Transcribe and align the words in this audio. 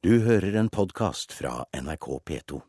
Du 0.00 0.14
hører 0.24 0.54
en 0.56 0.68
podkast 0.72 1.32
fra 1.36 1.64
NRK 1.76 2.06
P2. 2.28 2.60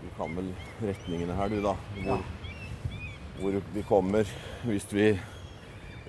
Du 0.00 0.04
kan 0.16 0.36
vel 0.36 0.52
retningene 0.78 1.34
her, 1.34 1.50
du, 1.50 1.56
da. 1.64 1.72
Hvor, 2.04 2.22
hvor 3.40 3.56
vi 3.74 3.82
kommer 3.88 4.30
hvis 4.68 4.86
vi 4.94 5.08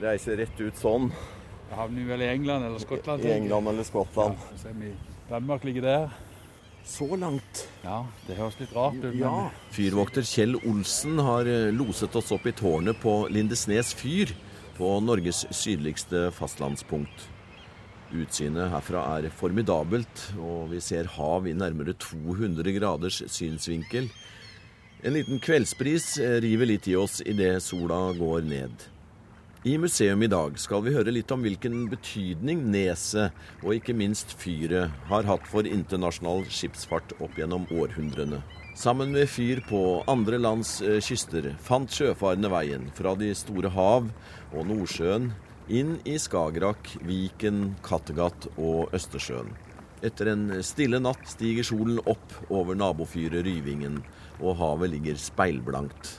reiser 0.03 0.37
rett 0.43 0.61
ut 0.61 0.77
sånn. 0.77 1.09
Da 1.71 1.79
havner 1.81 2.03
vi 2.03 2.11
vel 2.11 2.25
i 2.25 2.29
England 2.35 2.67
eller 2.69 2.83
Skottland. 2.85 3.25
I 3.25 3.33
England 3.39 3.71
eller 3.73 3.87
Skottland. 3.87 4.37
Ja, 4.37 4.59
så 4.61 4.69
er 4.69 4.77
vi- 4.83 4.93
Danmark 5.31 5.63
ligger 5.65 5.81
der. 5.87 6.07
Så 6.85 7.09
langt. 7.17 7.65
Ja, 7.83 8.03
det 8.27 8.37
høres 8.37 8.59
litt 8.59 8.73
rart 8.75 8.95
ut, 9.01 9.13
Ja. 9.15 9.49
Fyrvokter 9.71 10.21
Kjell 10.21 10.55
Olsen 10.69 11.17
har 11.17 11.41
eh, 11.49 11.71
loset 11.73 12.15
oss 12.15 12.31
opp 12.31 12.45
i 12.45 12.51
tårnet 12.51 12.99
på 13.01 13.27
Lindesnes 13.29 13.93
fyr, 13.93 14.33
på 14.77 14.99
Norges 15.01 15.45
sydligste 15.51 16.29
fastlandspunkt. 16.31 17.27
Utsynet 18.11 18.71
herfra 18.73 19.05
er 19.15 19.29
formidabelt, 19.31 20.23
og 20.35 20.71
vi 20.73 20.81
ser 20.83 21.07
hav 21.15 21.45
i 21.47 21.55
nærmere 21.55 21.93
200 21.95 22.73
graders 22.75 23.21
synsvinkel. 23.31 24.09
En 25.01 25.15
liten 25.15 25.39
kveldsbris 25.41 26.17
river 26.43 26.67
litt 26.69 26.89
i 26.91 26.97
oss 26.99 27.21
idet 27.23 27.61
sola 27.63 28.09
går 28.17 28.43
ned. 28.49 28.89
I 29.63 29.77
museum 29.77 30.23
i 30.25 30.29
dag 30.29 30.55
skal 30.57 30.81
vi 30.81 30.91
høre 30.95 31.13
litt 31.13 31.31
om 31.31 31.43
hvilken 31.45 31.85
betydning 31.89 32.63
neset, 32.73 33.29
og 33.61 33.75
ikke 33.77 33.93
minst 33.93 34.33
fyret, 34.41 34.89
har 35.05 35.27
hatt 35.29 35.45
for 35.47 35.69
internasjonal 35.69 36.47
skipsfart 36.49 37.13
opp 37.21 37.37
gjennom 37.37 37.67
århundrene. 37.69 38.41
Sammen 38.75 39.13
med 39.13 39.29
fyr 39.29 39.61
på 39.67 40.01
andre 40.09 40.39
lands 40.41 40.79
eh, 40.81 40.97
kyster 41.03 41.51
fant 41.61 41.91
sjøfarende 41.93 42.49
veien 42.49 42.89
fra 42.97 43.13
de 43.19 43.29
store 43.37 43.69
hav 43.75 44.07
og 44.51 44.67
Nordsjøen 44.69 45.29
inn 45.69 45.97
i 46.07 46.17
Skagerrak, 46.19 46.95
Viken, 47.05 47.75
Kattegat 47.85 48.47
og 48.57 48.93
Østersjøen. 48.95 49.51
Etter 50.01 50.31
en 50.31 50.47
stille 50.65 50.97
natt 51.01 51.27
stiger 51.29 51.65
solen 51.67 51.99
opp 52.09 52.33
over 52.49 52.77
nabofyret 52.77 53.45
Ryvingen, 53.45 53.99
og 54.41 54.57
havet 54.57 54.95
ligger 54.95 55.19
speilblankt. 55.21 56.15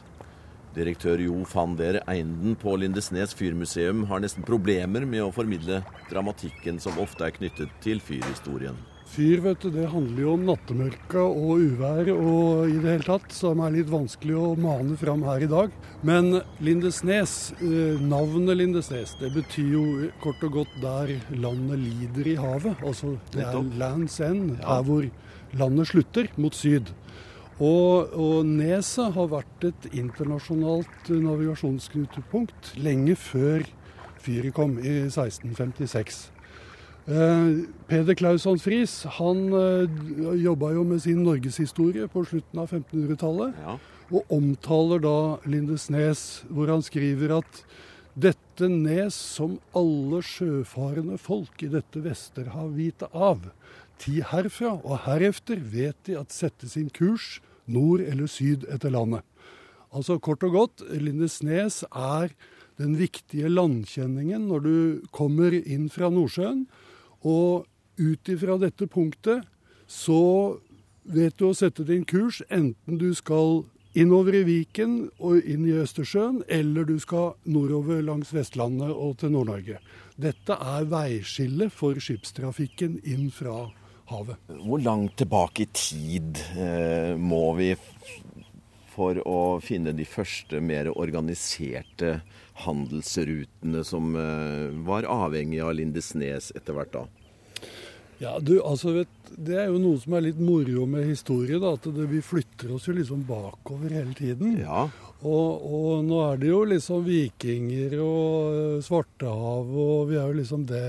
Direktør 0.76 1.20
Jo 1.20 1.42
van 1.50 1.74
der 1.76 1.98
Einden 2.08 2.54
på 2.56 2.76
Lindesnes 2.80 3.34
fyrmuseum 3.36 4.06
har 4.08 4.22
nesten 4.24 4.46
problemer 4.46 5.04
med 5.04 5.26
å 5.26 5.34
formidle 5.34 5.82
dramatikken 6.08 6.80
som 6.80 7.02
ofte 7.02 7.26
er 7.26 7.36
knyttet 7.36 7.74
til 7.84 8.00
fyrhistorien. 8.00 8.78
Fyr, 9.12 9.42
vet 9.44 9.60
du, 9.60 9.68
det 9.68 9.90
handler 9.92 10.22
jo 10.22 10.30
om 10.38 10.44
nattemørke 10.48 11.20
og 11.20 11.60
uvær 11.60 12.08
og 12.14 12.70
i 12.72 12.78
det 12.80 12.94
hele 12.94 13.04
tatt, 13.04 13.34
som 13.36 13.60
er 13.60 13.74
litt 13.74 13.90
vanskelig 13.92 14.38
å 14.40 14.54
mane 14.56 14.96
fram 14.96 15.20
her 15.26 15.44
i 15.44 15.48
dag. 15.50 15.74
Men 16.00 16.38
Lindesnes, 16.64 17.52
eh, 17.60 18.00
navnet 18.00 18.56
Lindesnes, 18.56 19.12
det 19.20 19.34
betyr 19.36 19.68
jo 19.74 19.84
kort 20.24 20.40
og 20.48 20.56
godt 20.56 20.80
der 20.80 21.12
landet 21.36 21.82
lider 21.82 22.32
i 22.32 22.38
havet. 22.40 22.80
Altså 22.80 23.18
det 23.36 23.44
er 23.44 23.60
lands 23.76 24.16
end, 24.24 24.56
her 24.64 24.82
hvor 24.88 25.04
landet 25.60 25.92
slutter, 25.92 26.32
mot 26.40 26.56
syd. 26.56 26.94
Og, 27.60 28.16
og 28.16 28.48
neset 28.48 29.12
har 29.12 29.28
vært 29.28 29.68
et 29.74 29.92
internasjonalt 29.92 31.12
navigasjonsknutepunkt 31.12 32.78
lenge 32.80 33.20
før 33.20 33.68
fyret 34.24 34.56
kom, 34.56 34.78
i 34.80 35.02
1656. 35.04 36.31
Eh, 37.02 37.64
Peder 37.90 38.14
Clausson 38.14 38.60
Friis 38.62 39.00
han 39.18 39.48
uh, 39.50 39.88
jobba 40.38 40.68
jo 40.76 40.84
med 40.86 41.00
sin 41.02 41.24
norgeshistorie 41.26 42.06
på 42.10 42.22
slutten 42.28 42.60
av 42.62 42.70
1500-tallet, 42.70 43.56
Ja. 43.58 43.78
og 44.12 44.30
omtaler 44.30 45.02
da 45.02 45.16
Lindesnes, 45.50 46.44
hvor 46.48 46.70
han 46.70 46.84
skriver 46.86 47.38
at 47.40 47.62
dette 48.14 48.68
nes 48.68 49.16
som 49.16 49.56
alle 49.74 50.20
sjøfarende 50.22 51.18
folk 51.18 51.64
i 51.64 51.70
dette 51.72 52.02
Vesterhav 52.04 52.70
vite 52.76 53.08
av, 53.10 53.48
ti 53.98 54.20
herfra 54.22 54.76
og 54.84 55.02
herefter 55.08 55.58
vet 55.58 55.96
de 56.06 56.14
at 56.20 56.30
sette 56.30 56.68
sin 56.68 56.90
kurs 56.92 57.40
nord 57.66 58.00
eller 58.04 58.30
syd 58.30 58.66
etter 58.70 58.92
landet. 58.94 59.24
Altså 59.92 60.20
kort 60.22 60.44
og 60.46 60.54
godt, 60.54 60.86
Lindesnes 60.92 61.82
er 61.90 62.30
den 62.78 62.94
viktige 63.00 63.50
landkjenningen 63.50 64.46
når 64.48 64.60
du 64.64 64.76
kommer 65.12 65.52
inn 65.52 65.88
fra 65.92 66.08
Nordsjøen. 66.12 66.66
Og 67.28 67.66
ut 68.00 68.32
ifra 68.32 68.58
dette 68.60 68.88
punktet 68.90 69.46
så 69.90 70.58
vet 71.02 71.36
du 71.38 71.48
å 71.48 71.56
sette 71.56 71.84
din 71.86 72.04
kurs, 72.08 72.40
enten 72.48 72.98
du 72.98 73.10
skal 73.18 73.64
innover 73.98 74.38
i 74.38 74.44
Viken 74.46 74.94
og 75.20 75.44
inn 75.44 75.66
i 75.68 75.74
Østersjøen, 75.82 76.40
eller 76.48 76.86
du 76.88 76.96
skal 77.02 77.34
nordover 77.44 78.00
langs 78.06 78.32
Vestlandet 78.32 78.92
og 78.94 79.18
til 79.20 79.34
Nord-Norge. 79.34 79.82
Dette 80.16 80.56
er 80.56 80.88
veiskillet 80.88 81.72
for 81.74 81.98
skipstrafikken 82.00 83.00
inn 83.04 83.28
fra 83.34 83.66
havet. 84.12 84.40
Hvor 84.62 84.80
langt 84.82 85.18
tilbake 85.20 85.66
i 85.66 85.70
tid 85.76 86.40
eh, 86.56 87.12
må 87.18 87.50
vi 87.58 87.72
for 88.92 89.18
å 89.28 89.40
finne 89.64 89.94
de 89.96 90.04
første 90.08 90.60
mer 90.60 90.90
organiserte 90.92 92.20
handelsrutene 92.66 93.82
som 93.84 94.14
eh, 94.16 94.68
var 94.86 95.08
avhengig 95.08 95.62
av 95.64 95.74
Lindesnes 95.78 96.52
etter 96.56 96.76
hvert 96.76 96.92
da? 96.94 97.06
Ja, 98.22 98.36
du, 98.38 98.60
altså 98.62 98.92
vet, 98.94 99.08
Det 99.32 99.56
er 99.58 99.70
jo 99.72 99.80
noe 99.82 99.98
som 99.98 100.14
er 100.14 100.28
litt 100.28 100.38
moro 100.38 100.84
med 100.86 101.08
historie. 101.08 101.58
da, 101.58 101.72
at 101.74 101.88
det, 101.90 102.04
Vi 102.10 102.20
flytter 102.22 102.74
oss 102.76 102.86
jo 102.86 102.94
liksom 102.94 103.24
bakover 103.26 103.90
hele 103.90 104.14
tiden. 104.14 104.60
Ja, 104.60 104.88
Og, 105.22 105.62
og 105.62 106.04
nå 106.06 106.20
er 106.28 106.38
det 106.38 106.50
jo 106.50 106.60
liksom 106.66 107.04
vikinger 107.06 107.96
og 108.02 108.60
eh, 108.60 108.82
Svartehav, 108.82 109.70
og 109.70 110.10
vi 110.10 110.18
er 110.18 110.28
jo 110.30 110.38
liksom 110.38 110.66
det 110.66 110.84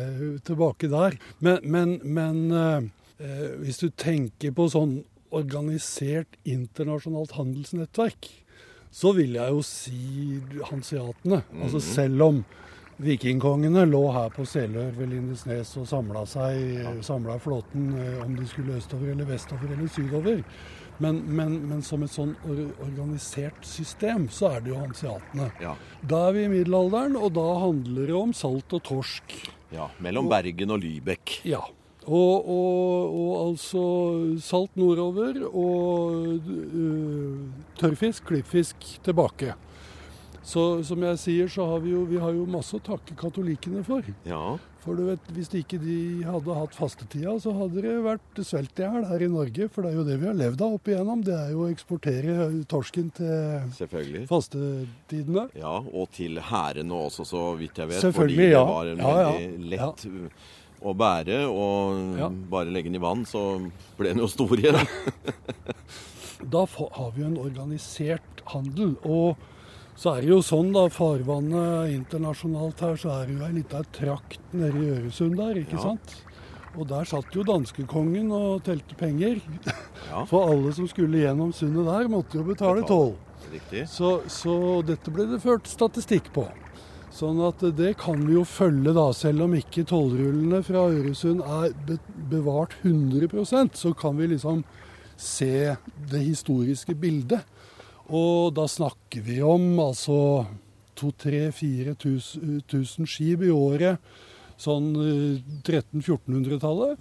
tilbake 0.46 0.90
der. 0.90 1.18
Men, 1.40 1.59
men, 1.63 1.96
men 2.03 2.44
eh, 2.52 2.88
eh, 3.22 3.50
hvis 3.62 3.81
du 3.81 3.90
tenker 3.90 4.53
på 4.58 4.69
sånn 4.74 5.00
organisert 5.34 6.38
internasjonalt 6.46 7.34
handelsnettverk, 7.38 8.30
så 8.94 9.14
vil 9.18 9.34
jeg 9.40 9.50
jo 9.56 9.64
si 9.66 10.40
hanseatene. 10.70 11.42
Altså 11.64 11.82
selv 11.82 12.22
om 12.28 12.44
vikingkongene 13.04 13.88
lå 13.90 14.04
her 14.14 14.30
på 14.36 14.46
Selør 14.46 14.92
ved 15.00 15.10
Lindesnes 15.16 15.72
og 15.82 15.88
samla 15.90 17.38
flåten 17.42 17.90
eh, 17.98 18.22
om 18.22 18.36
de 18.38 18.46
skulle 18.48 18.78
østover 18.78 19.12
eller 19.16 19.26
vestover 19.28 19.74
eller 19.74 19.90
sydover. 19.90 20.44
Men, 21.02 21.24
men, 21.26 21.56
men 21.72 21.82
som 21.82 22.04
et 22.06 22.14
sånn 22.14 22.36
organisert 22.46 23.66
system, 23.66 24.28
så 24.30 24.52
er 24.54 24.62
det 24.62 24.70
jo 24.76 24.78
hanseatene. 24.78 25.50
ja, 25.64 25.74
Da 26.06 26.28
er 26.30 26.36
vi 26.38 26.44
i 26.46 26.52
middelalderen, 26.52 27.18
og 27.18 27.34
da 27.34 27.48
handler 27.64 28.12
det 28.12 28.18
om 28.20 28.34
salt 28.38 28.76
og 28.78 28.84
torsk. 28.86 29.34
ja. 29.74 29.90
Mellom 29.98 30.30
Bergen 30.30 30.76
og 30.76 30.84
Lybekk. 30.86 31.40
Ja. 31.50 31.64
Og, 32.03 32.47
og, 32.52 33.14
og 33.16 33.34
altså 33.47 33.84
salt 34.44 34.75
nordover 34.75 35.38
og 35.47 36.41
uh, 36.44 37.38
tørrfisk, 37.80 38.25
klippfisk 38.28 38.90
tilbake. 39.06 39.53
Så 40.44 40.84
som 40.84 41.00
jeg 41.08 41.19
sier, 41.22 41.47
så 41.47 41.63
har 41.69 41.80
vi 41.80 41.94
jo, 41.94 42.02
vi 42.03 42.18
har 42.19 42.34
jo 42.36 42.44
masse 42.52 42.75
å 42.75 42.84
takke 42.84 43.16
katolikkene 43.16 43.80
for. 43.88 44.03
Ja, 44.28 44.58
For 44.84 45.00
du 45.00 45.06
vet, 45.08 45.30
hvis 45.31 45.47
ikke 45.56 45.78
de 45.80 46.25
hadde 46.28 46.56
hatt 46.58 46.74
fastetida, 46.75 47.38
så 47.40 47.53
hadde 47.56 47.80
det 47.86 47.94
vært 48.03 48.42
svelt 48.44 48.75
i 48.75 48.84
hjel 48.84 49.06
her 49.08 49.24
i 49.24 49.30
Norge. 49.31 49.69
For 49.72 49.86
det 49.88 49.94
er 49.94 49.96
jo 50.02 50.03
det 50.09 50.18
vi 50.19 50.28
har 50.28 50.36
levd 50.36 50.63
av 50.66 50.75
opp 50.75 50.90
igjennom. 50.92 51.22
Det 51.24 51.38
er 51.38 51.53
jo 51.53 51.62
å 51.63 51.69
eksportere 51.72 52.50
torsken 52.68 53.08
til 53.16 54.28
fastetidene. 54.28 55.46
Ja, 55.56 55.78
og 55.80 56.12
til 56.19 56.42
hærene 56.50 57.00
også, 57.06 57.24
så 57.31 57.46
vidt 57.56 57.80
jeg 57.80 57.94
vet. 57.94 58.03
Selvfølgelig, 58.03 58.50
fordi 58.52 58.52
det 58.52 58.66
var 58.74 58.92
en 58.92 59.06
Ja, 59.06 59.16
ja. 59.24 59.31
veldig 59.40 59.72
lett 59.78 60.06
å 60.84 60.94
bære, 60.98 61.42
og 61.50 62.18
Ja. 62.20 62.30
bare 62.30 62.72
legge 62.72 62.90
den 62.92 62.96
i 63.00 63.04
vann, 63.04 63.24
så 63.26 63.72
ble 63.98 64.10
den 64.14 64.20
jo 64.24 64.28
stor 64.28 64.56
igjen. 64.58 64.80
Da 66.44 66.66
har 66.68 67.12
vi 67.16 67.22
jo 67.22 67.28
en 67.30 67.38
organisert 67.40 68.42
handel. 68.52 68.98
Og 69.08 69.38
så 69.96 70.18
er 70.18 70.22
det 70.26 70.30
jo 70.34 70.42
sånn, 70.44 70.74
da, 70.76 70.90
farvannet 70.92 71.94
internasjonalt 71.94 72.82
her, 72.84 72.98
så 73.00 73.14
er 73.22 73.30
det 73.30 73.38
jo 73.38 73.46
ei 73.48 73.54
lita 73.62 73.84
trakt 73.96 74.40
nede 74.52 74.76
i 74.82 74.90
Øresund 74.98 75.38
der, 75.40 75.62
ikke 75.62 75.78
Ja. 75.80 75.84
sant? 75.94 76.16
Og 76.76 76.88
der 76.90 77.06
satt 77.06 77.32
jo 77.38 77.44
danskekongen 77.46 78.31
og 78.34 78.63
telte 78.66 78.96
penger. 78.98 79.40
Ja. 80.10 80.25
For 80.30 80.50
alle 80.52 80.74
som 80.74 80.88
skulle 80.90 81.22
gjennom 81.22 81.54
sundet 81.54 81.86
der, 81.86 82.10
måtte 82.10 82.34
jo 82.42 82.44
betale 82.44 82.84
toll. 82.86 83.16
Så, 83.88 84.24
så 84.28 84.81
dette 84.84 85.12
ble 85.13 85.28
det 85.30 85.40
ført 85.44 85.68
statistikk 85.69 86.31
på. 86.34 86.48
Sånn 87.13 87.38
at 87.45 87.62
det 87.77 87.92
kan 88.01 88.24
vi 88.25 88.33
jo 88.33 88.42
følge, 88.48 88.89
da. 88.98 89.13
Selv 89.13 89.44
om 89.45 89.54
ikke 89.54 89.83
tollrullene 89.89 90.63
fra 90.65 90.89
Øresund 90.89 91.42
er 91.45 91.69
bevart 92.31 92.74
100% 92.81 93.77
så 93.77 93.94
kan 93.98 94.18
vi 94.18 94.27
liksom 94.31 94.63
se 95.19 95.75
det 96.10 96.21
historiske 96.24 96.95
bildet. 96.98 97.42
Og 98.10 98.54
da 98.57 98.68
snakker 98.68 99.21
vi 99.27 99.42
om 99.45 99.80
altså 99.80 100.45
2000-4000 101.00 103.06
skip 103.10 103.42
i 103.45 103.51
året 103.54 103.98
sånn 104.62 104.95
eh, 104.98 105.42
1300-1400-tallet. 105.63 106.98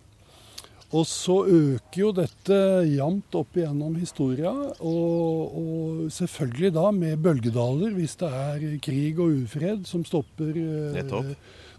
Og 0.92 1.06
så 1.08 1.38
øker 1.48 2.00
jo 2.02 2.10
dette 2.12 2.56
jevnt 2.84 3.32
opp 3.38 3.56
igjennom 3.56 3.94
historia, 3.96 4.52
og, 4.84 5.54
og 5.56 6.02
selvfølgelig 6.12 6.72
da 6.76 6.90
med 6.92 7.22
bølgedaler 7.24 7.94
hvis 7.96 8.18
det 8.20 8.28
er 8.28 8.66
krig 8.84 9.20
og 9.22 9.38
ufred 9.46 9.86
som 9.88 10.04
stopper 10.04 10.52
eh, 10.52 11.30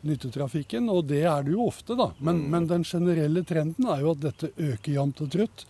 nyttetrafikken, 0.04 0.90
og 0.90 1.06
det 1.12 1.22
er 1.30 1.46
det 1.46 1.54
jo 1.54 1.68
ofte, 1.68 1.98
da. 2.00 2.10
Men, 2.26 2.42
men 2.50 2.66
den 2.72 2.86
generelle 2.88 3.46
trenden 3.48 3.86
er 3.94 4.02
jo 4.02 4.16
at 4.16 4.24
dette 4.26 4.50
øker 4.58 4.98
jevnt 4.98 5.22
og 5.24 5.30
trutt. 5.38 5.68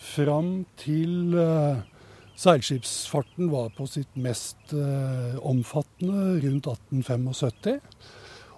Fram 0.00 0.50
til 0.80 1.36
eh, 1.36 1.82
seilskipsfarten 2.40 3.52
var 3.52 3.68
på 3.76 3.84
sitt 3.92 4.16
mest 4.16 4.72
eh, 4.72 5.36
omfattende 5.44 6.40
rundt 6.46 6.72
1875. 6.72 7.76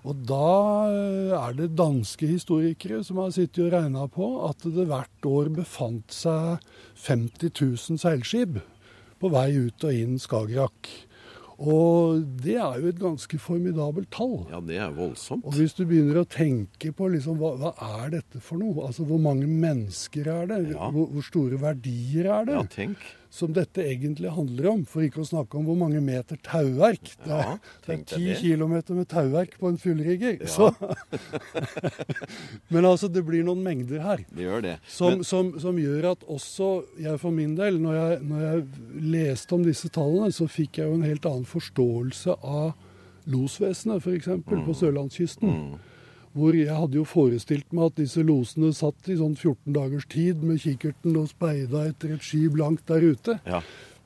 Og 0.03 0.25
da 0.27 0.49
eh, 0.91 1.35
er 1.37 1.55
det 1.59 1.71
danske 1.79 2.27
historikere 2.27 3.03
som 3.07 3.21
har 3.23 3.31
sittet 3.35 3.69
og 3.69 3.73
regna 3.77 4.09
på 4.11 4.33
at 4.49 4.67
det 4.67 4.89
hvert 4.91 5.29
år 5.29 5.53
befant 5.63 6.15
seg 6.15 6.59
50 7.07 7.53
000 7.55 8.03
seilskip 8.03 8.59
på 9.23 9.31
vei 9.31 9.53
ut 9.69 9.87
og 9.87 9.95
inn 9.95 10.19
Skagerrak. 10.19 10.91
Og 11.63 12.25
det 12.43 12.57
er 12.59 12.81
jo 12.83 12.91
et 12.91 12.99
ganske 12.99 13.39
formidabelt 13.39 14.11
tall. 14.11 14.41
Ja, 14.51 14.59
det 14.67 14.81
er 14.83 14.95
voldsomt. 14.97 15.45
Og 15.47 15.55
hvis 15.55 15.77
du 15.79 15.85
begynner 15.87 16.23
å 16.23 16.27
tenke 16.27 16.91
på 16.97 17.07
liksom, 17.13 17.39
hva, 17.39 17.53
hva 17.61 17.73
er 18.03 18.17
dette 18.17 18.43
for 18.43 18.59
noe? 18.59 18.89
Altså 18.89 19.07
Hvor 19.07 19.21
mange 19.23 19.47
mennesker 19.47 20.27
er 20.27 20.51
det? 20.51 20.63
Ja. 20.73 20.91
Hvor, 20.91 21.07
hvor 21.13 21.27
store 21.29 21.61
verdier 21.63 22.33
er 22.41 22.49
det? 22.49 22.59
Ja, 22.59 22.65
tenk. 22.73 23.05
Som 23.33 23.55
dette 23.57 23.81
egentlig 23.89 24.29
handler 24.37 24.67
om. 24.75 24.83
For 24.85 25.01
ikke 25.07 25.23
å 25.23 25.25
snakke 25.25 25.57
om 25.57 25.65
hvor 25.65 25.79
mange 25.81 26.03
meter 26.05 26.37
tauverk. 26.45 27.15
Det 27.25 27.31
Ja, 27.33 27.55
er, 27.55 27.61
deg 27.87 28.03
ti 28.11 28.27
kilometer 28.37 28.99
med 28.99 29.09
tauverk 29.09 29.55
på 29.57 29.71
en 29.71 29.79
fullrigger. 29.81 30.37
Ja. 30.45 30.69
Men 32.73 32.85
altså, 32.89 33.09
det 33.09 33.23
blir 33.25 33.45
noen 33.47 33.63
mengder 33.65 34.03
her. 34.05 34.23
Det 34.29 34.45
gjør 34.47 34.65
det. 34.67 34.75
Som, 34.89 35.15
Men- 35.19 35.25
som, 35.25 35.53
som 35.65 35.79
gjør 35.81 36.11
at 36.13 36.27
også 36.29 36.69
jeg 37.01 37.19
for 37.23 37.33
min 37.35 37.55
del, 37.57 37.81
når 37.81 37.97
jeg, 37.99 38.21
når 38.29 38.45
jeg 38.47 38.67
leste 39.15 39.57
om 39.57 39.65
disse 39.67 39.89
tallene, 39.93 40.29
så 40.33 40.49
fikk 40.51 40.79
jeg 40.83 40.89
jo 40.91 40.99
en 41.01 41.07
helt 41.09 41.29
annen 41.29 41.49
forståelse 41.49 42.37
av 42.43 42.75
losvesenet, 43.33 44.03
f.eks. 44.03 44.29
Mm. 44.29 44.65
på 44.67 44.75
sørlandskysten. 44.75 45.57
Hvor 46.33 46.57
jeg 46.57 46.73
hadde 46.73 46.97
jo 46.97 47.05
forestilt 47.05 47.75
meg 47.77 47.91
at 47.91 47.99
disse 48.01 48.23
losene 48.25 48.73
satt 48.77 49.11
i 49.13 49.19
sånn 49.19 49.35
14 49.37 49.75
dagers 49.77 50.07
tid 50.09 50.45
med 50.45 50.63
kikkerten 50.63 51.19
og 51.21 51.29
speida 51.29 51.85
etter 51.91 52.15
et 52.15 52.25
skip 52.25 52.57
langt 52.57 52.87
der 52.89 53.05
ute. 53.05 53.37
Ja. 53.45 53.61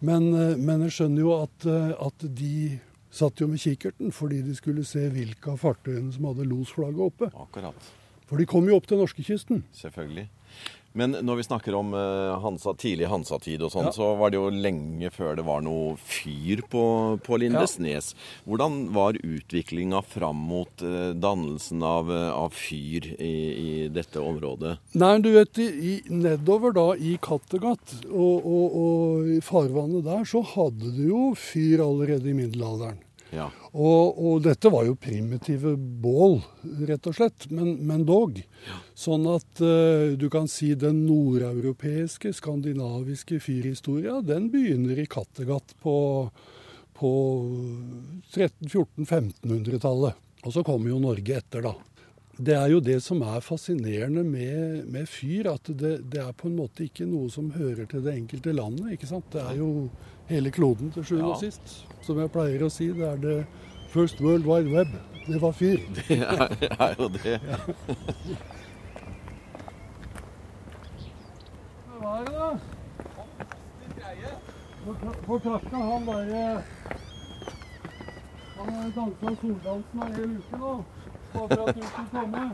Men, 0.05 0.32
eh, 0.34 0.56
men 0.58 0.82
jeg 0.87 0.96
skjønner 0.96 1.23
jo 1.23 1.37
at, 1.38 1.67
eh, 1.70 1.93
at 2.06 2.26
de 2.40 2.81
satt 3.17 3.40
jo 3.40 3.49
med 3.49 3.62
kikkerten 3.62 4.12
fordi 4.12 4.43
de 4.44 4.56
skulle 4.58 4.84
se 4.84 5.06
hvilke 5.12 5.55
av 5.55 5.62
fartøyene 5.62 6.12
som 6.12 6.26
hadde 6.28 6.49
losflagget 6.50 7.06
oppe. 7.06 7.31
Akkurat. 7.32 7.93
For 8.26 8.43
de 8.43 8.49
kom 8.50 8.67
jo 8.67 8.76
opp 8.76 8.88
til 8.90 8.99
norskekysten. 8.99 9.62
Selvfølgelig. 9.76 10.26
Men 10.96 11.12
når 11.26 11.37
vi 11.43 11.44
snakker 11.46 11.75
om 11.76 11.93
eh, 11.94 12.34
Hansa, 12.40 12.72
tidlig 12.81 13.08
Hansa-tid 13.12 13.60
og 13.66 13.72
sånn, 13.75 13.90
Ja. 13.90 13.93
så 13.93 14.08
var 14.16 14.32
det 14.32 14.38
jo 14.40 14.48
lenge 14.50 15.10
før 15.12 15.37
det 15.37 15.44
var 15.44 15.60
noe 15.64 15.94
fyr 16.00 16.62
på, 16.72 16.84
på 17.26 17.38
Lindesnes. 17.43 18.14
Hvordan 18.48 18.78
var 18.96 19.19
utviklinga 19.20 20.00
fram 20.08 20.40
mot 20.48 20.82
eh, 20.82 21.12
dannelsen 21.12 21.84
av, 21.84 22.08
eh, 22.10 22.31
av 22.32 22.56
fyr 22.56 23.10
i, 23.20 23.34
i 23.66 23.88
dette 23.93 24.22
området? 24.25 24.76
Nei, 24.96 25.12
du 25.20 25.31
vet, 25.37 25.60
i, 25.60 25.69
i, 25.93 25.94
nedover 26.10 26.72
da 26.76 26.88
i 26.96 27.19
Kattegat 27.22 27.99
og, 28.08 28.40
og, 28.46 28.78
og 28.82 29.32
i 29.37 29.40
farvannet 29.44 30.06
der, 30.08 30.25
så 30.28 30.40
hadde 30.56 30.94
du 30.96 31.04
jo 31.10 31.25
fyr 31.37 31.84
allerede 31.84 32.32
i 32.32 32.38
middelalderen. 32.40 33.02
Ja. 33.34 33.49
Og, 33.73 34.19
og 34.19 34.43
dette 34.44 34.70
var 34.73 34.87
jo 34.87 34.94
primitive 35.00 35.75
bål, 35.76 36.38
rett 36.88 37.06
og 37.11 37.17
slett, 37.19 37.49
men, 37.50 37.76
men 37.87 38.05
dog. 38.06 38.38
Sånn 38.96 39.26
at 39.31 39.62
uh, 39.62 40.14
du 40.19 40.28
kan 40.32 40.49
si 40.50 40.75
den 40.78 41.05
nordeuropeiske, 41.08 42.32
skandinaviske 42.37 43.40
fyrhistoria, 43.43 44.20
den 44.25 44.50
begynner 44.55 44.99
i 45.02 45.08
Kattegat 45.11 45.75
på, 45.82 45.96
på 46.96 47.11
1300-1400-1500-tallet. 48.34 50.23
Og 50.46 50.55
så 50.55 50.62
kommer 50.67 50.93
jo 50.93 51.02
Norge 51.02 51.40
etter, 51.40 51.67
da. 51.67 51.75
Det 52.37 52.52
er 52.52 52.69
jo 52.69 52.82
det 52.84 52.99
som 53.00 53.23
er 53.25 53.40
fascinerende 53.40 54.20
med, 54.26 54.84
med 54.93 55.08
fyr, 55.08 55.49
at 55.55 55.70
det, 55.73 55.94
det 56.12 56.20
er 56.20 56.34
på 56.37 56.50
en 56.50 56.58
måte 56.58 56.84
ikke 56.84 57.06
noe 57.08 57.31
som 57.32 57.49
hører 57.55 57.88
til 57.88 58.05
det 58.05 58.12
enkelte 58.12 58.52
landet. 58.52 58.93
ikke 58.93 59.08
sant? 59.08 59.31
Det 59.32 59.40
er 59.40 59.56
jo 59.56 59.88
hele 60.28 60.50
kloden 60.50 60.90
til 60.94 61.05
sjuende 61.06 61.32
og 61.34 61.40
sist. 61.40 61.78
Som 62.06 62.19
jeg 62.23 62.31
pleier 62.34 62.62
å 62.67 62.70
si, 62.73 62.90
det 62.94 63.06
er 63.08 63.20
det 63.23 63.37
First 63.93 64.20
World 64.20 64.46
Wide 64.46 64.70
Web. 64.73 64.94
Det 65.26 65.40
var 65.43 65.52
fyr. 65.58 65.81
Det 66.08 66.20
er, 66.23 66.56
er 66.78 66.94
jo 66.99 67.08
det. 67.11 67.40
Hva 71.99 72.19
er 72.20 72.25
det, 72.28 72.34
da? 72.37 72.50
Får 75.26 75.40
takka 75.43 75.76
han 75.82 76.05
derre 76.06 76.43
Han 78.56 78.69
har 78.70 78.93
dansa 78.94 79.32
soldansen 79.40 80.05
ei 80.05 80.12
hel 80.14 80.37
uke 80.37 80.61
nå. 80.61 80.75
Bare 81.32 81.49
for 81.49 81.64
at 81.67 81.76
du 81.76 81.82
skulle 81.82 82.06
komme. 82.12 82.44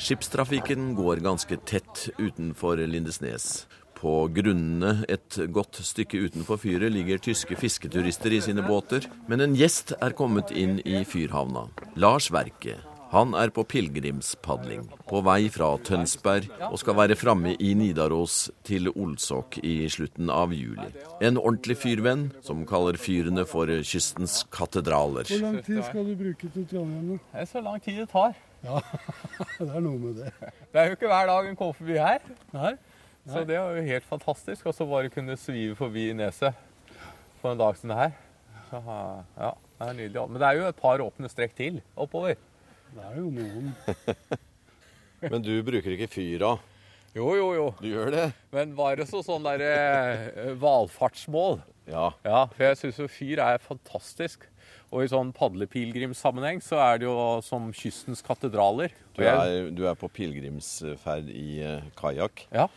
Skipstrafikken 0.00 0.94
går 0.96 1.20
ganske 1.24 1.58
tett 1.68 2.06
utenfor 2.18 2.80
Lindesnes. 2.86 3.66
På 4.00 4.12
grunnene 4.32 5.04
et 5.12 5.36
godt 5.52 5.82
stykke 5.84 6.22
utenfor 6.24 6.56
fyret 6.62 6.88
ligger 6.94 7.20
tyske 7.20 7.56
fisketurister 7.60 8.32
i 8.32 8.38
sine 8.40 8.64
båter, 8.64 9.04
men 9.28 9.44
en 9.44 9.56
gjest 9.58 9.92
er 10.00 10.16
kommet 10.16 10.54
inn 10.56 10.78
i 10.88 11.02
fyrhavna. 11.04 11.66
Lars 12.00 12.30
Verke. 12.32 12.78
Han 13.10 13.34
er 13.34 13.50
på 13.50 13.64
pilegrimspadling, 13.66 14.84
på 15.10 15.20
vei 15.26 15.48
fra 15.50 15.72
Tønsberg 15.82 16.46
og 16.68 16.76
skal 16.78 16.94
være 16.94 17.16
framme 17.18 17.56
i 17.58 17.72
Nidaros 17.74 18.44
til 18.64 18.86
Olsok 18.92 19.58
i 19.66 19.82
slutten 19.90 20.30
av 20.30 20.54
juli. 20.54 20.86
En 21.20 21.36
ordentlig 21.40 21.76
fyrvenn 21.82 22.28
som 22.46 22.62
kaller 22.70 22.96
fyrene 23.02 23.42
for 23.50 23.66
kystens 23.82 24.44
katedraler. 24.54 25.26
Hvor 25.26 25.42
lang 25.42 25.58
tid 25.66 25.82
skal 25.88 26.06
du 26.06 26.14
bruke 26.22 26.52
til 26.54 26.68
Trondheim? 26.70 27.18
Det 27.34 27.42
er 27.42 27.50
så 27.50 27.64
lang 27.66 27.82
tid 27.82 27.98
det 28.04 28.08
tar. 28.14 28.38
Ja, 28.62 28.78
Det 29.58 29.68
er 29.68 29.82
noe 29.82 29.98
med 29.98 30.22
det. 30.22 30.30
Det 30.70 30.80
er 30.80 30.88
jo 30.92 30.96
ikke 31.00 31.10
hver 31.10 31.28
dag 31.34 31.50
en 31.50 31.58
kommer 31.58 31.76
forbi 31.82 31.98
her. 31.98 32.30
Nei? 32.54 32.72
Så 33.32 33.44
det 33.48 33.56
er 33.56 33.78
jo 33.78 33.86
helt 33.86 34.06
fantastisk. 34.08 34.66
Og 34.70 34.76
så 34.76 34.86
bare 34.88 35.12
kunne 35.12 35.36
svive 35.40 35.76
forbi 35.78 36.10
Neset 36.16 36.56
på 37.40 37.52
en 37.52 37.60
dag 37.60 37.78
som 37.78 37.92
det 37.92 37.98
her. 38.00 38.16
Så, 38.70 38.80
ja, 39.40 39.52
det 39.78 39.88
er 39.88 39.98
nydelig. 39.98 40.26
Men 40.30 40.42
det 40.42 40.48
er 40.48 40.58
jo 40.60 40.68
et 40.68 40.80
par 40.80 41.02
åpne 41.04 41.30
strekk 41.32 41.56
til 41.58 41.80
oppover. 41.98 42.36
Det 42.90 43.06
er 43.06 43.16
jo 43.20 43.30
noen 43.30 43.70
Men 45.30 45.42
du 45.44 45.52
bruker 45.62 45.94
ikke 45.94 46.08
fyra? 46.10 46.54
Jo, 47.14 47.26
jo, 47.34 47.48
jo. 47.56 47.66
Du 47.80 47.88
gjør 47.90 48.12
det? 48.14 48.28
Men 48.54 48.72
bare 48.78 49.04
så 49.08 49.20
sånn 49.26 49.44
der 49.44 49.62
eh, 49.66 50.52
valfartsmål. 50.60 51.58
Ja. 51.90 52.06
Ja, 52.22 52.44
for 52.54 52.64
jeg 52.68 52.78
syns 52.78 53.00
jo 53.02 53.08
fyr 53.10 53.42
er 53.42 53.60
fantastisk. 53.62 54.46
Og 54.90 55.04
i 55.04 55.10
sånn 55.10 55.32
padlepilegrimssammenheng 55.34 56.62
så 56.62 56.78
er 56.82 57.00
det 57.02 57.06
jo 57.06 57.16
som 57.46 57.68
kystens 57.74 58.22
katedraler. 58.26 58.94
Du 59.14 59.22
er, 59.26 59.68
du 59.74 59.84
er 59.86 59.98
på 59.98 60.10
pilegrimsferd 60.10 61.30
i 61.30 61.60
eh, 61.66 61.90
kajakk 61.98 62.46
Ja. 62.54 62.68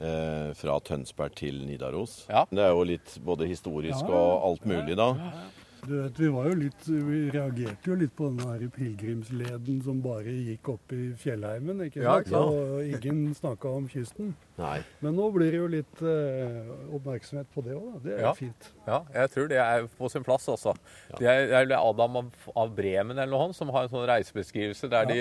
Eh, 0.00 0.50
fra 0.56 0.78
Tønsberg 0.80 1.34
til 1.36 1.60
Nidaros. 1.66 2.24
Ja. 2.30 2.46
Det 2.50 2.64
er 2.64 2.72
jo 2.74 2.82
litt 2.88 3.18
både 3.24 3.46
historisk 3.50 4.00
Ja. 4.08 4.14
og 4.16 4.46
alt 4.50 4.66
mulig, 4.66 4.96
da. 4.96 5.10
Du 5.86 5.94
vet, 6.02 6.18
vi 6.20 6.28
var 6.28 6.46
jo 6.50 6.56
litt 6.60 6.82
Vi 6.86 7.18
reagerte 7.32 7.88
jo 7.90 7.94
litt 7.98 8.12
på 8.16 8.28
den 8.28 8.40
her 8.46 8.62
pilegrimsleden 8.74 9.78
som 9.84 10.00
bare 10.04 10.32
gikk 10.34 10.68
opp 10.74 10.92
i 10.92 11.06
fjellheimen, 11.18 11.80
ikke 11.86 12.02
sant? 12.04 12.28
Ja, 12.30 12.40
sant? 12.42 12.52
Og 12.52 12.90
ingen 12.90 13.34
snakka 13.34 13.72
om 13.78 13.86
kysten. 13.90 14.34
Nei. 14.60 14.76
Men 15.00 15.16
nå 15.16 15.30
blir 15.32 15.54
det 15.54 15.60
jo 15.62 15.70
litt 15.72 16.02
eh, 16.04 16.68
oppmerksomhet 16.98 17.48
på 17.54 17.64
det 17.64 17.74
òg, 17.78 17.86
da. 17.94 18.02
Det 18.04 18.14
er 18.18 18.22
Ja. 18.26 18.32
fint. 18.36 18.68
Ja, 18.86 18.98
jeg 19.14 19.30
tror 19.32 19.48
det 19.48 19.58
er 19.64 19.88
på 19.96 20.10
sin 20.12 20.26
plass, 20.26 20.46
altså. 20.52 20.74
Det 21.18 21.26
er, 21.26 21.46
det 21.64 21.72
er 21.72 21.80
Adam 21.80 22.20
av, 22.20 22.74
Bremen 22.76 23.16
eller 23.18 23.32
noe 23.32 23.54
som 23.56 23.72
har 23.72 23.88
en 23.88 23.92
sånn 23.94 24.06
reisebeskrivelse 24.10 24.90
der 24.92 25.08
de 25.10 25.18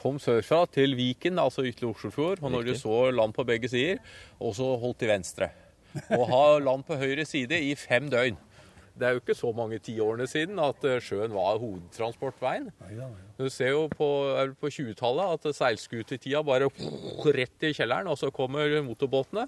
kom 0.00 0.18
sørfra 0.18 0.64
til 0.72 0.96
Viken, 0.96 1.38
altså 1.38 1.66
ytre 1.68 1.90
Oslofjord, 1.92 2.40
og 2.42 2.50
når 2.54 2.64
de 2.72 2.78
så 2.80 3.10
land 3.12 3.34
på 3.36 3.44
begge 3.44 3.68
sider, 3.68 4.00
og 4.40 4.54
så 4.56 4.72
holdt 4.80 5.04
de 5.04 5.12
venstre. 5.12 5.50
Og 6.14 6.26
ha 6.30 6.58
land 6.62 6.84
på 6.88 6.96
høyre 7.00 7.24
side 7.28 7.56
i 7.60 7.74
fem 7.74 8.08
døgn. 8.12 8.36
Det 8.98 9.06
er 9.06 9.16
jo 9.16 9.22
ikke 9.22 9.38
så 9.38 9.52
mange 9.56 9.78
tiårene 9.82 10.26
siden 10.30 10.58
at 10.62 10.84
eh, 10.88 11.00
sjøen 11.04 11.34
var 11.34 11.60
hovedtransportveien. 11.62 12.70
Neida, 12.82 13.08
neida. 13.08 13.28
Du 13.38 13.46
ser 13.54 13.70
jo 13.70 13.84
på, 13.92 14.06
på 14.58 14.70
20-tallet 14.74 15.36
at 15.36 15.54
seilskutetida 15.54 16.40
bare 16.46 16.66
rett 17.36 17.66
i 17.68 17.70
kjelleren, 17.76 18.10
og 18.10 18.18
så 18.18 18.32
kommer 18.34 18.72
motorbåtene. 18.82 19.44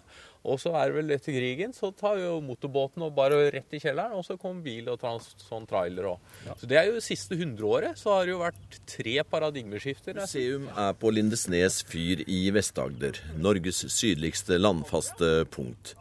Og 0.47 0.61
så 0.63 0.73
er 0.79 0.89
det 0.89 0.97
vel 0.97 1.13
etter 1.17 1.35
krigen, 1.37 1.75
så 1.77 1.91
tar 1.93 2.21
jo 2.23 2.39
motorbåten 2.45 3.03
og 3.05 3.13
bare 3.17 3.43
rett 3.53 3.75
i 3.77 3.81
kjelleren, 3.83 4.15
og 4.17 4.25
så 4.25 4.39
kommer 4.41 4.63
bil 4.65 4.89
og 4.93 5.01
trans, 5.03 5.33
sånn 5.43 5.67
trailer 5.69 6.13
og 6.15 6.55
Så 6.57 6.71
det 6.71 6.79
er 6.81 6.89
jo 6.89 6.97
det 6.97 7.05
siste 7.05 7.37
hundreåret, 7.37 7.99
så 7.99 8.15
har 8.15 8.25
det 8.25 8.37
jo 8.37 8.41
vært 8.41 8.79
tre 8.89 9.19
paradigmeskifter. 9.35 10.23
Museum 10.23 10.71
er 10.71 10.97
på 10.97 11.13
Lindesnes 11.13 11.83
fyr 11.91 12.23
i 12.31 12.45
Vest-Agder, 12.55 13.21
Norges 13.43 13.85
sydligste 13.93 14.61
landfaste 14.63 15.41
punkt. 15.53 15.97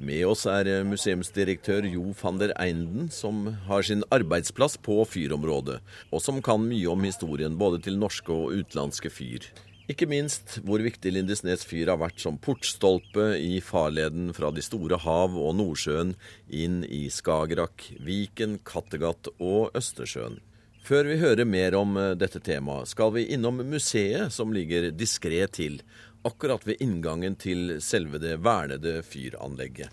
Med 0.00 0.22
oss 0.24 0.46
er 0.48 0.64
museumsdirektør 0.88 1.84
Jo 1.84 2.14
van 2.16 2.38
der 2.40 2.54
Einden, 2.56 3.10
som 3.12 3.42
har 3.66 3.84
sin 3.84 4.00
arbeidsplass 4.08 4.78
på 4.80 4.96
fyrområdet, 5.04 5.76
og 6.08 6.22
som 6.24 6.38
kan 6.40 6.62
mye 6.64 6.88
om 6.88 7.04
historien 7.04 7.58
både 7.60 7.82
til 7.84 8.00
norske 8.00 8.32
og 8.32 8.54
utenlandske 8.56 9.12
fyr. 9.12 9.50
Ikke 9.92 10.08
minst 10.08 10.56
hvor 10.64 10.80
viktig 10.80 11.12
Lindesnes 11.12 11.66
fyr 11.68 11.92
har 11.92 12.00
vært 12.00 12.22
som 12.22 12.40
portstolpe 12.40 13.34
i 13.44 13.58
farleden 13.60 14.32
fra 14.32 14.48
de 14.56 14.64
store 14.64 15.02
hav 15.04 15.36
og 15.36 15.56
Nordsjøen 15.58 16.14
inn 16.48 16.80
i 16.88 17.08
Skagerrak, 17.12 17.90
Viken, 18.00 18.56
Kattegat 18.64 19.28
og 19.36 19.74
Østersjøen. 19.76 20.40
Før 20.86 21.10
vi 21.10 21.18
hører 21.20 21.44
mer 21.44 21.76
om 21.76 21.98
eh, 22.00 22.14
dette 22.18 22.40
temaet, 22.40 22.88
skal 22.88 23.12
vi 23.14 23.28
innom 23.34 23.60
museet 23.68 24.32
som 24.32 24.54
ligger 24.54 24.88
diskré 24.96 25.42
til, 25.52 25.82
akkurat 26.26 26.66
ved 26.68 26.80
inngangen 26.84 27.36
til 27.40 27.78
selve 27.84 28.20
det 28.22 28.36
vernede 28.44 29.00
fyranlegget. 29.06 29.88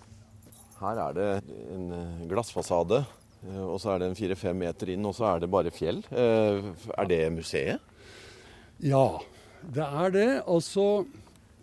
Her 0.82 1.00
er 1.08 1.16
det 1.18 1.30
en 1.74 1.86
eh, 1.96 2.26
glassfasade, 2.30 3.00
eh, 3.48 3.64
og 3.64 3.80
så 3.82 3.96
er 3.96 4.04
det 4.04 4.10
en 4.12 4.18
fire-fem 4.20 4.60
meter 4.62 4.92
inn, 4.94 5.06
og 5.10 5.16
så 5.18 5.32
er 5.32 5.42
det 5.42 5.50
bare 5.54 5.72
fjell. 5.74 6.04
Eh, 6.12 6.68
Er 6.98 7.10
det 7.10 7.22
museet? 7.34 7.80
Ja, 8.84 9.20
det 9.64 9.88
er 9.88 10.12
det. 10.14 10.28
Altså, 10.46 11.06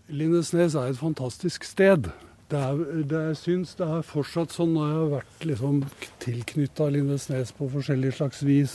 Lindesnes 0.08 0.74
er 0.74 0.90
et 0.90 0.98
fantastisk 0.98 1.64
sted. 1.64 2.10
Det 2.50 2.58
er, 2.60 2.80
det, 3.08 3.20
jeg 3.30 3.36
syns 3.40 3.76
det 3.78 3.86
er 3.86 4.02
fortsatt 4.04 4.52
sånn 4.52 4.74
når 4.74 4.88
jeg 4.90 4.98
har 4.98 5.12
vært 5.14 5.46
liksom 5.48 5.78
tilknytta 6.24 6.90
Lindesnes 6.92 7.54
på 7.56 7.70
forskjellig 7.72 8.10
slags 8.18 8.42
vis 8.44 8.74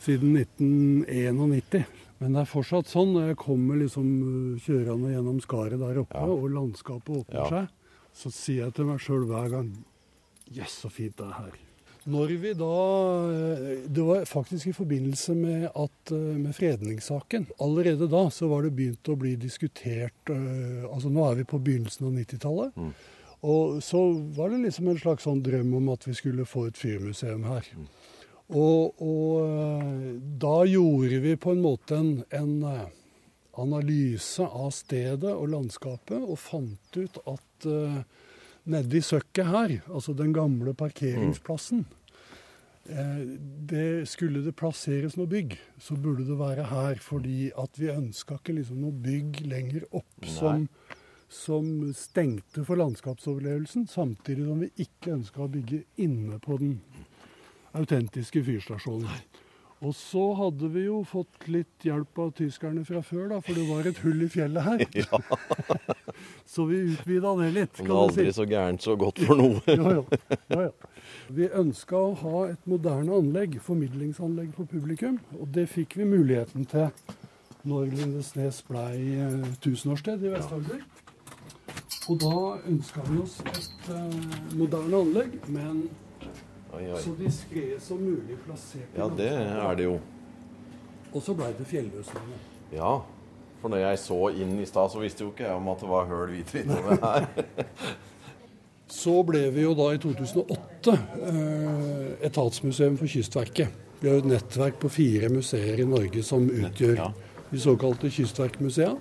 siden 0.00 0.36
1991. 0.38 1.84
Men 2.20 2.32
det 2.32 2.40
er 2.46 2.48
fortsatt 2.48 2.88
sånn 2.88 3.12
når 3.12 3.26
jeg 3.32 3.36
kommer 3.42 3.76
liksom 3.82 4.06
uh, 4.22 4.60
kjørende 4.64 5.10
gjennom 5.12 5.40
skaret 5.44 5.78
der 5.82 5.98
oppe, 6.00 6.16
Ja. 6.16 6.24
og 6.32 6.48
landskapet 6.50 7.12
åpner 7.22 7.42
Ja. 7.42 7.48
seg, 7.50 7.68
så 8.16 8.32
sier 8.32 8.64
jeg 8.64 8.74
til 8.74 8.84
meg 8.88 8.98
sjøl 9.04 9.26
hver 9.28 9.50
gang 9.52 9.70
Jøss, 10.54 10.82
så 10.84 10.88
fint 10.88 11.16
det 11.18 11.26
er 11.26 11.32
her. 11.42 11.54
Når 12.06 12.28
vi 12.38 12.52
da 12.54 12.66
eh, 13.34 13.88
Det 13.90 14.04
var 14.06 14.24
faktisk 14.30 14.68
i 14.70 14.72
forbindelse 14.72 15.34
med, 15.34 15.64
at, 15.74 16.12
eh, 16.14 16.36
med 16.38 16.54
fredningssaken. 16.54 17.48
Allerede 17.58 18.06
da 18.08 18.28
så 18.30 18.46
var 18.48 18.62
det 18.62 18.76
begynt 18.76 19.10
å 19.10 19.16
bli 19.18 19.34
diskutert 19.34 20.30
eh, 20.30 20.86
Altså 20.86 21.10
nå 21.10 21.24
er 21.32 21.34
vi 21.40 21.44
på 21.50 21.58
begynnelsen 21.58 22.06
av 22.06 22.12
90-tallet. 22.14 22.76
Mm. 22.78 22.92
Og 23.42 23.82
så 23.82 23.98
var 24.38 24.50
det 24.54 24.62
liksom 24.62 24.88
en 24.88 24.98
slags 25.02 25.26
sånn 25.26 25.42
drøm 25.42 25.74
om 25.80 25.88
at 25.92 26.06
vi 26.06 26.14
skulle 26.14 26.46
få 26.46 26.68
et 26.70 26.78
fyrmuseum 26.78 27.42
her. 27.50 27.66
Og, 28.46 29.02
og 29.02 29.30
eh, 29.42 30.12
da 30.38 30.60
gjorde 30.70 31.18
vi 31.24 31.34
på 31.40 31.54
en 31.56 31.64
måte 31.64 31.98
en, 31.98 32.12
en 32.30 32.54
eh, 32.62 32.86
analyse 33.58 34.44
av 34.44 34.70
stedet 34.76 35.32
og 35.32 35.50
landskapet, 35.50 36.20
og 36.20 36.38
fant 36.38 36.98
ut 37.00 37.16
at 37.24 37.66
uh, 37.72 38.02
nedi 38.68 39.00
søkket 39.00 39.48
her, 39.48 39.72
altså 39.88 40.12
den 40.12 40.34
gamle 40.36 40.74
parkeringsplassen, 40.76 41.86
det 42.86 44.06
skulle 44.06 44.44
det 44.44 44.54
plasseres 44.54 45.16
noe 45.18 45.26
bygg, 45.30 45.56
så 45.82 45.96
burde 45.98 46.26
det 46.28 46.38
være 46.38 46.68
her. 46.70 47.00
Fordi 47.02 47.50
at 47.58 47.80
vi 47.80 47.90
ønska 47.90 48.38
ikke 48.38 48.54
liksom 48.60 48.82
noe 48.84 48.94
bygg 48.94 49.40
lenger 49.50 49.88
opp 49.90 50.28
som, 50.30 50.68
som 51.26 51.66
stengte 51.96 52.62
for 52.66 52.78
landskapsoverlevelsen, 52.78 53.88
samtidig 53.90 54.46
som 54.46 54.62
vi 54.62 54.70
ikke 54.86 55.16
ønska 55.16 55.42
å 55.42 55.50
bygge 55.50 55.82
inne 56.02 56.38
på 56.42 56.60
den 56.62 56.78
autentiske 57.76 58.42
fyrstasjonen. 58.46 59.20
Og 59.84 59.92
så 59.92 60.22
hadde 60.38 60.70
vi 60.72 60.86
jo 60.86 61.02
fått 61.04 61.44
litt 61.52 61.84
hjelp 61.84 62.16
av 62.22 62.30
tyskerne 62.38 62.80
fra 62.88 63.02
før, 63.04 63.26
da, 63.34 63.40
for 63.44 63.58
det 63.58 63.66
var 63.68 63.88
et 63.90 63.98
hull 64.00 64.24
i 64.24 64.28
fjellet 64.32 64.64
her. 64.64 64.84
så 66.52 66.64
vi 66.70 66.80
utvida 66.94 67.34
det 67.42 67.50
litt, 67.52 67.76
kan 67.76 67.90
du 67.90 67.92
si. 67.92 67.98
aldri 68.00 68.32
så 68.38 68.46
gærent 68.48 68.86
så 68.86 68.96
godt 68.96 69.20
for 69.26 69.42
noe. 69.42 69.60
Ja, 69.76 69.98
ja. 69.98 70.38
ja, 70.48 70.60
ja. 70.70 71.04
Vi 71.36 71.50
ønska 71.60 71.98
å 72.00 72.14
ha 72.22 72.42
et 72.54 72.64
moderne 72.70 73.18
anlegg, 73.20 73.58
formidlingsanlegg 73.62 74.54
for 74.56 74.68
publikum. 74.70 75.20
Og 75.36 75.50
det 75.52 75.66
fikk 75.74 75.98
vi 76.00 76.08
muligheten 76.08 76.64
til 76.70 76.88
når 77.66 77.90
Lindesnes 77.92 78.62
blei 78.64 79.18
eh, 79.18 79.52
tusenårssted 79.60 80.24
i 80.24 80.32
Vest-Agder. 80.32 80.80
Og 82.06 82.20
da 82.22 82.34
ønska 82.70 83.04
vi 83.10 83.20
oss 83.20 83.40
et 83.50 83.88
eh, 83.92 84.34
moderne 84.54 85.02
anlegg, 85.02 85.38
men 85.52 85.84
Oi, 86.76 86.90
oi. 86.92 87.00
så 87.00 87.14
diskré 87.16 87.66
som 87.80 88.00
mulig 88.02 88.36
plassert. 88.44 88.96
Ja, 88.96 89.08
det 89.08 89.30
er 89.32 89.76
det 89.78 89.86
jo. 89.86 89.98
Og 91.14 91.22
så 91.24 91.34
blei 91.36 91.52
det 91.56 91.64
fjelløsninger. 91.70 92.42
Ja. 92.76 92.98
For 93.62 93.72
når 93.72 93.80
jeg 93.86 94.02
så 94.02 94.18
inn 94.36 94.58
i 94.60 94.66
stad, 94.68 94.92
så 94.92 95.00
visste 95.00 95.24
jo 95.24 95.30
ikke 95.32 95.46
jeg 95.46 95.56
om 95.56 95.70
at 95.72 95.80
det 95.80 95.88
var 95.88 96.10
høl 96.10 96.28
hvit 96.34 96.52
innover 96.60 97.00
her. 97.00 97.30
Så 98.86 99.16
ble 99.26 99.48
vi 99.50 99.64
jo 99.64 99.72
da 99.74 99.88
i 99.96 99.98
2008 99.98 100.92
eh, 100.94 102.10
etatsmuseum 102.28 102.94
for 103.00 103.10
Kystverket. 103.10 103.72
Vi 103.98 104.06
har 104.06 104.20
jo 104.20 104.22
et 104.22 104.28
nettverk 104.30 104.78
på 104.78 104.90
fire 104.92 105.30
museer 105.32 105.80
i 105.82 105.86
Norge 105.88 106.22
som 106.22 106.44
utgjør 106.46 107.00
de 107.50 107.62
såkalte 107.62 108.10
kystverkmusea. 108.14 108.92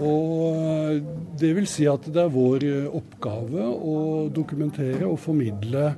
Og 0.00 0.56
eh, 0.56 1.02
det 1.42 1.50
vil 1.58 1.68
si 1.68 1.84
at 1.90 2.08
det 2.08 2.22
er 2.24 2.32
vår 2.32 2.64
eh, 2.70 2.88
oppgave 2.88 3.66
å 3.68 3.98
dokumentere 4.32 5.04
og 5.10 5.20
formidle 5.20 5.90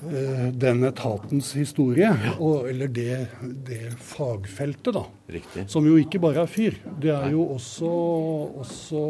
den 0.00 0.84
etatens 0.88 1.52
historie, 1.58 2.10
og, 2.38 2.68
eller 2.70 2.90
det, 2.92 3.18
det 3.66 3.82
fagfeltet, 3.98 4.94
da. 4.94 5.04
Riktig. 5.38 5.66
Som 5.70 5.88
jo 5.88 5.98
ikke 6.00 6.20
bare 6.22 6.44
er 6.44 6.50
fyr. 6.50 6.78
Det 7.00 7.12
er 7.14 7.30
jo 7.34 7.48
også, 7.56 7.90
også 8.62 9.02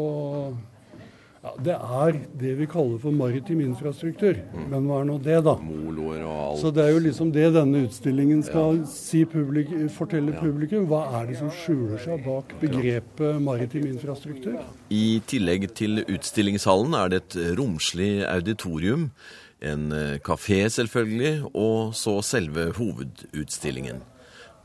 ja, 1.39 1.53
Det 1.63 1.75
er 1.75 2.17
det 2.41 2.53
vi 2.59 2.65
kaller 2.67 2.99
for 2.99 3.15
maritim 3.15 3.61
infrastruktur. 3.63 4.41
Men 4.71 4.87
hva 4.89 4.99
er 4.99 5.07
nå 5.07 5.17
det, 5.23 5.37
da? 5.45 5.55
Moloer 5.63 6.25
og 6.27 6.39
alt. 6.49 6.59
Så 6.59 6.71
det 6.75 6.83
er 6.83 6.91
jo 6.91 7.03
liksom 7.05 7.31
det 7.35 7.45
denne 7.55 7.85
utstillingen 7.87 8.41
skal 8.43 8.81
si 8.91 9.23
publik, 9.29 9.71
fortelle 9.95 10.35
publikum. 10.35 10.87
Hva 10.91 11.05
er 11.21 11.29
det 11.29 11.39
som 11.39 11.51
skjuler 11.61 12.01
seg 12.03 12.25
bak 12.27 12.51
begrepet 12.59 13.39
maritim 13.43 13.87
infrastruktur? 13.87 14.59
I 14.91 15.21
tillegg 15.31 15.69
til 15.79 16.03
utstillingshallen 16.03 16.97
er 16.99 17.13
det 17.13 17.21
et 17.23 17.39
romslig 17.59 18.11
auditorium, 18.27 19.11
en 19.61 19.91
eh, 19.91 20.17
kafé 20.23 20.61
selvfølgelig, 20.71 21.49
og 21.53 21.93
så 21.97 22.19
selve 22.23 22.69
hovedutstillingen. 22.77 24.01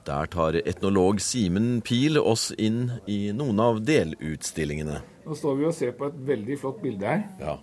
Der 0.04 0.26
tar 0.28 0.58
etnolog 0.60 1.20
Simen 1.24 1.78
Pil 1.80 2.18
oss 2.20 2.50
inn 2.60 2.90
i 3.08 3.30
noen 3.32 3.60
av 3.64 3.78
delutstillingene. 3.88 4.98
Nå 5.24 5.36
står 5.38 5.56
vi 5.56 5.64
og 5.70 5.72
ser 5.74 5.94
på 5.96 6.10
et 6.10 6.18
veldig 6.28 6.58
flott 6.60 6.82
bilde 6.84 7.08
her 7.08 7.22
Ja, 7.40 7.54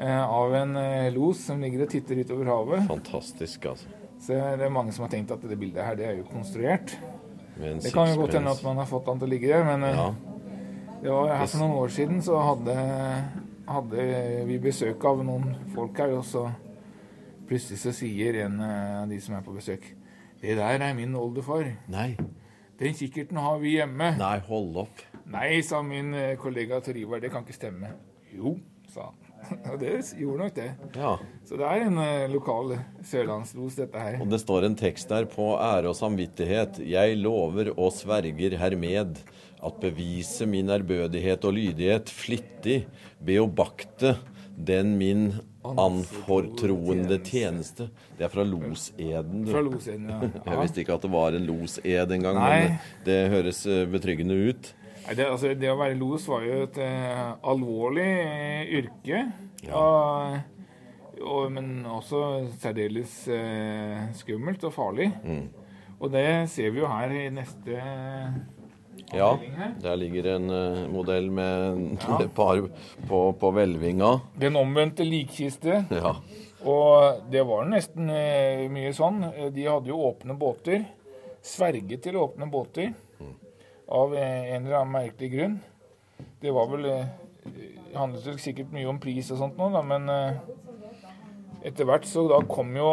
eh, 0.00 0.22
av 0.24 0.54
en 0.56 0.72
eh, 0.80 1.10
los 1.12 1.42
som 1.44 1.60
ligger 1.60 1.84
og 1.84 1.90
titter 1.92 2.22
utover 2.24 2.48
havet. 2.48 2.86
fantastisk, 2.88 3.66
altså. 3.74 3.92
Så 4.24 4.32
det 4.56 4.64
er 4.64 4.72
mange 4.72 4.94
som 4.96 5.04
har 5.04 5.12
tenkt 5.12 5.30
at 5.34 5.42
det 5.44 5.58
bildet 5.60 5.84
her 5.84 5.94
det 5.98 6.06
er 6.08 6.14
jo 6.16 6.24
konstruert. 6.30 6.94
Det 7.60 7.92
kan 7.92 8.08
jo 8.08 8.22
godt 8.22 8.34
hende 8.38 8.50
at 8.56 8.62
man 8.64 8.80
har 8.80 8.88
fått 8.88 9.06
han 9.12 9.20
til 9.20 9.28
å 9.28 9.30
ligge 9.34 9.48
der, 9.52 9.64
men 9.68 9.84
Ja, 9.84 10.06
det 11.02 11.12
var 11.12 11.34
her 11.36 11.46
for 11.52 11.60
noen 11.60 11.76
år 11.82 11.92
siden 11.92 12.22
så 12.24 12.40
hadde, 12.40 12.74
hadde 13.66 14.06
vi 14.48 14.58
besøk 14.62 15.04
av 15.08 15.22
noen 15.26 15.54
folk 15.74 15.98
her, 15.98 16.12
og 16.18 16.24
så 16.24 16.46
plutselig 17.48 17.78
så 17.82 17.92
sier 17.94 18.40
en 18.46 18.60
eh, 18.62 19.02
av 19.02 19.10
de 19.10 19.20
som 19.22 19.36
er 19.38 19.44
på 19.46 19.54
besøk 19.56 19.84
Det 20.42 20.56
der 20.58 20.82
er 20.84 20.94
min 20.94 21.14
oldefar. 21.16 21.68
nei, 21.88 22.16
Den 22.78 22.92
kikkerten 22.94 23.38
har 23.40 23.58
vi 23.62 23.76
hjemme. 23.78 24.12
nei, 24.18 24.38
hold 24.48 24.76
opp. 24.84 24.98
Nei, 25.26 25.60
sa 25.64 25.80
min 25.82 26.12
eh, 26.14 26.34
kollega 26.36 26.80
Tor 26.84 26.96
Ivar, 26.96 27.20
det 27.20 27.30
kan 27.32 27.42
ikke 27.46 27.56
stemme. 27.56 27.94
Jo, 28.36 28.56
sa 28.92 29.08
han. 29.08 29.22
Og 29.72 29.78
det 29.80 29.92
gjorde 30.18 30.42
nok 30.42 30.54
det. 30.56 30.68
Ja, 30.96 31.14
Så 31.46 31.56
det 31.60 31.66
er 31.70 31.86
en 31.86 31.98
eh, 32.02 32.26
lokal 32.32 32.76
sørlandslos, 33.06 33.76
dette 33.78 33.98
her. 34.02 34.20
og 34.20 34.28
det 34.30 34.40
står 34.42 34.66
en 34.66 34.76
tekst 34.76 35.08
der 35.08 35.24
på 35.30 35.52
ære 35.56 35.88
og 35.92 35.96
samvittighet. 35.96 36.80
Jeg 36.84 37.16
lover 37.22 37.70
og 37.76 37.92
sverger 37.94 38.56
hermed 38.58 39.20
at 39.66 39.82
bevise 39.82 40.46
min 40.48 40.70
ærbødighet 40.70 41.44
og 41.44 41.56
lydighet 41.56 42.10
flittig 42.12 42.84
be 43.22 43.38
og 43.42 43.52
bakte 43.58 44.16
den 44.56 44.94
min 44.96 45.28
anfortroende 45.66 47.18
tjeneste. 47.24 47.88
Det 48.16 48.26
er 48.26 48.32
fra 48.32 48.44
loseden, 48.46 49.44
du. 49.44 49.52
Fra 49.52 49.62
loseden, 49.64 50.08
ja. 50.10 50.30
Jeg 50.52 50.60
visste 50.62 50.82
ikke 50.82 50.96
at 50.96 51.06
det 51.06 51.12
var 51.12 51.36
en 51.36 51.46
losed 51.48 52.12
engang, 52.16 52.40
men 52.40 52.76
det, 53.06 53.18
høres 53.32 53.64
eh, 53.66 53.84
betryggende 53.90 54.38
ut. 54.48 54.72
Det, 55.06 55.26
altså, 55.26 55.52
det 55.54 55.70
å 55.70 55.78
være 55.78 55.98
los 55.98 56.26
var 56.30 56.46
jo 56.46 56.62
et 56.64 56.80
eh, 56.82 57.26
alvorlig 57.46 58.06
eh, 58.06 58.72
yrke. 58.80 59.22
Og, 59.70 60.40
og, 61.20 61.44
men 61.54 61.86
også 61.90 62.22
særdeles 62.62 63.20
eh, 63.30 64.08
skummelt 64.18 64.66
og 64.66 64.74
farlig. 64.74 65.10
Mm. 65.22 65.46
Og 65.96 66.12
det 66.12 66.28
ser 66.52 66.74
vi 66.74 66.82
jo 66.82 66.90
her 66.90 67.14
i 67.14 67.28
neste 67.32 67.78
Ja, 69.14 69.38
der 69.82 69.96
ligger 69.96 70.26
en 70.34 70.50
uh, 70.50 70.86
modell 70.90 71.30
med 71.30 71.98
et 72.20 72.32
par 72.34 72.58
på, 73.08 73.20
på 73.38 73.50
hvelvinga. 73.54 74.16
Den 74.40 74.58
omvendte 74.58 75.06
likkiste. 75.06 75.84
Ja. 75.94 76.16
Og 76.66 77.20
det 77.30 77.44
var 77.46 77.68
nesten 77.70 78.10
uh, 78.10 78.64
mye 78.72 78.90
sånn. 78.96 79.22
Eh, 79.30 79.52
De 79.54 79.68
hadde 79.68 79.92
jo 79.92 80.00
åpne 80.08 80.34
båter. 80.38 80.88
Sverget 81.46 82.02
til 82.02 82.18
åpne 82.18 82.48
båter. 82.50 82.90
Av 83.86 84.16
eh, 84.18 84.50
en 84.56 84.64
eller 84.66 84.80
annen 84.80 84.96
merkelig 84.96 85.30
grunn. 85.36 85.60
Det 86.42 86.50
var 86.50 86.66
vel 86.72 86.90
handlet 87.94 88.26
vel 88.26 88.40
sikkert 88.42 88.72
mye 88.74 88.88
om 88.90 88.98
pris 89.00 89.30
og 89.30 89.38
sånt 89.38 89.58
nå, 89.60 89.68
da, 89.70 89.80
men 89.86 90.08
etter 91.64 91.86
hvert 91.86 92.08
så 92.08 92.24
da 92.28 92.40
kom 92.50 92.72
jo 92.76 92.88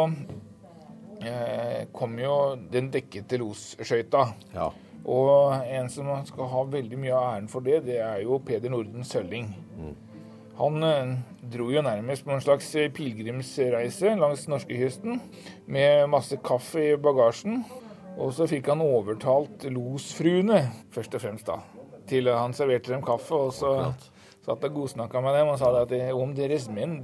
kom 1.96 2.14
jo 2.20 2.36
den 2.70 2.92
dekkete 2.94 3.40
losskøyta. 3.42 4.28
ja. 4.54 4.68
Og 5.04 5.52
en 5.68 5.90
som 5.92 6.08
skal 6.24 6.48
ha 6.48 6.64
veldig 6.72 6.98
mye 7.00 7.14
av 7.14 7.30
æren 7.34 7.48
for 7.52 7.64
det, 7.64 7.82
det 7.88 7.98
er 8.00 8.22
jo 8.24 8.40
Peder 8.44 8.72
Norden 8.72 9.04
Sølling. 9.04 9.50
Han 10.58 10.86
eh, 10.86 11.16
dro 11.50 11.66
jo 11.72 11.82
nærmest 11.82 12.24
på 12.24 12.32
en 12.32 12.42
slags 12.44 12.70
pilegrimsreise 12.94 14.14
langs 14.20 14.46
norskekysten 14.48 15.18
med 15.66 16.06
masse 16.12 16.38
kaffe 16.46 16.92
i 16.92 16.96
bagasjen. 16.96 17.64
Og 18.14 18.30
så 18.36 18.46
fikk 18.46 18.70
han 18.70 18.84
overtalt 18.84 19.66
losfruene, 19.74 20.60
først 20.94 21.16
og 21.18 21.24
fremst, 21.24 21.50
da, 21.50 21.58
til 22.06 22.30
han 22.30 22.54
serverte 22.54 22.94
dem 22.94 23.02
kaffe. 23.04 23.34
Og 23.34 23.52
så 23.56 23.72
satt 24.44 24.68
og 24.68 24.76
godsnakka 24.78 25.20
med 25.24 25.34
dem 25.38 25.50
og 25.50 25.58
sa 25.60 25.72
at 25.80 25.92
om 26.14 26.34
deres 26.36 26.68
menn 26.70 27.00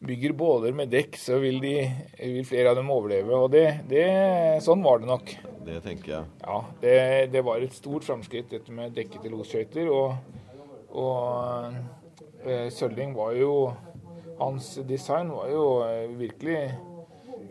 bygger 0.00 0.32
båler 0.36 0.74
med 0.76 0.90
dekk, 0.92 1.16
så 1.20 1.38
vil, 1.42 1.58
de, 1.62 1.74
vil 2.20 2.46
flere 2.46 2.72
av 2.72 2.78
dem 2.78 2.90
overleve. 2.92 3.36
Og 3.36 3.50
det, 3.52 3.64
det, 3.90 4.06
sånn 4.64 4.84
var 4.84 5.00
det 5.02 5.10
nok. 5.10 5.32
Det 5.66 5.80
tenker 5.84 6.12
jeg. 6.12 6.32
Ja, 6.42 6.58
det, 6.82 6.96
det 7.32 7.42
var 7.46 7.62
et 7.62 7.74
stort 7.74 8.06
framskritt, 8.06 8.50
dette 8.52 8.74
med 8.74 8.94
dekkete 8.96 9.32
losskøyter. 9.32 9.90
Og, 9.90 10.14
og 10.96 12.44
eh, 12.44 12.68
Sølling 12.74 13.16
var 13.16 13.34
jo 13.38 13.52
Hans 14.36 14.74
design 14.84 15.30
var 15.32 15.48
jo 15.48 15.64
eh, 15.86 16.10
virkelig 16.18 16.58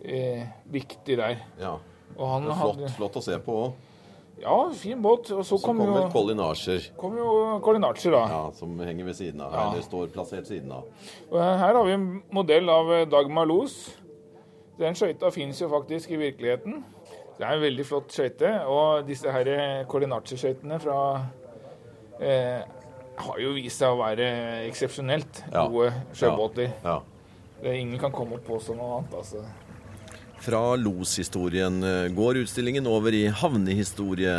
eh, 0.06 0.46
viktig 0.70 1.18
der. 1.18 1.40
Ja. 1.58 1.76
Og 2.16 2.30
han 2.30 2.46
Det 2.46 2.54
er 2.54 2.60
flott, 2.62 2.78
hadde 2.78 2.96
flott 3.00 3.18
å 3.20 3.24
se 3.26 3.40
på 3.42 3.58
òg. 3.64 3.92
Ja, 4.42 4.70
fin 4.76 5.02
båt. 5.02 5.30
Og 5.32 5.46
så 5.46 5.58
Så 5.58 5.66
kom, 5.66 5.78
kommer 5.78 6.10
jo, 6.36 6.44
Archer. 6.44 6.82
kom 6.98 7.16
jo 7.18 7.60
Collinacci, 7.64 8.10
da. 8.12 8.24
ja, 8.28 8.52
som 8.54 8.80
henger 8.80 9.06
ved 9.06 9.14
siden 9.16 9.42
av. 9.42 9.54
Ja. 9.54 9.72
Eller 9.72 9.82
står 9.82 10.08
plassert 10.14 10.48
siden 10.48 10.72
av. 10.72 10.84
Og 11.32 11.40
her 11.40 11.74
har 11.74 11.84
vi 11.86 11.92
en 11.96 12.24
modell 12.32 12.70
av 12.70 12.92
eh, 12.94 13.06
Dagmar 13.06 13.46
Los. 13.48 13.96
Den 14.78 14.94
skøyta 14.96 15.32
fins 15.32 15.62
jo 15.62 15.70
faktisk 15.72 16.12
i 16.12 16.18
virkeligheten. 16.20 16.84
Det 17.38 17.46
er 17.48 17.54
en 17.56 17.62
veldig 17.64 17.86
flott 17.86 18.12
skøyte. 18.12 18.52
Og 18.68 19.08
disse 19.08 19.32
her 19.32 19.86
Collinacci-skøytene 19.88 20.80
fra 20.84 21.00
eh, 22.20 22.62
har 23.18 23.40
jo 23.40 23.54
vist 23.56 23.80
seg 23.80 23.94
å 23.96 24.00
være 24.04 24.28
eksepsjonelt 24.68 25.44
Ja. 25.52 25.68
gode 25.68 25.94
sjøbåter. 26.14 26.72
Ja. 26.84 27.00
Ja. 27.64 27.72
ingen 27.72 27.98
kan 28.00 28.12
komme 28.12 28.36
og 28.36 28.44
påstå 28.44 28.76
noe 28.76 28.98
annet. 29.00 29.14
altså. 29.16 29.38
Fra 30.44 30.76
loshistorien 30.76 31.84
eh, 31.84 32.08
går 32.14 32.42
utstillingen 32.44 32.88
over 32.88 33.16
i 33.16 33.26
havnehistorie. 33.32 34.36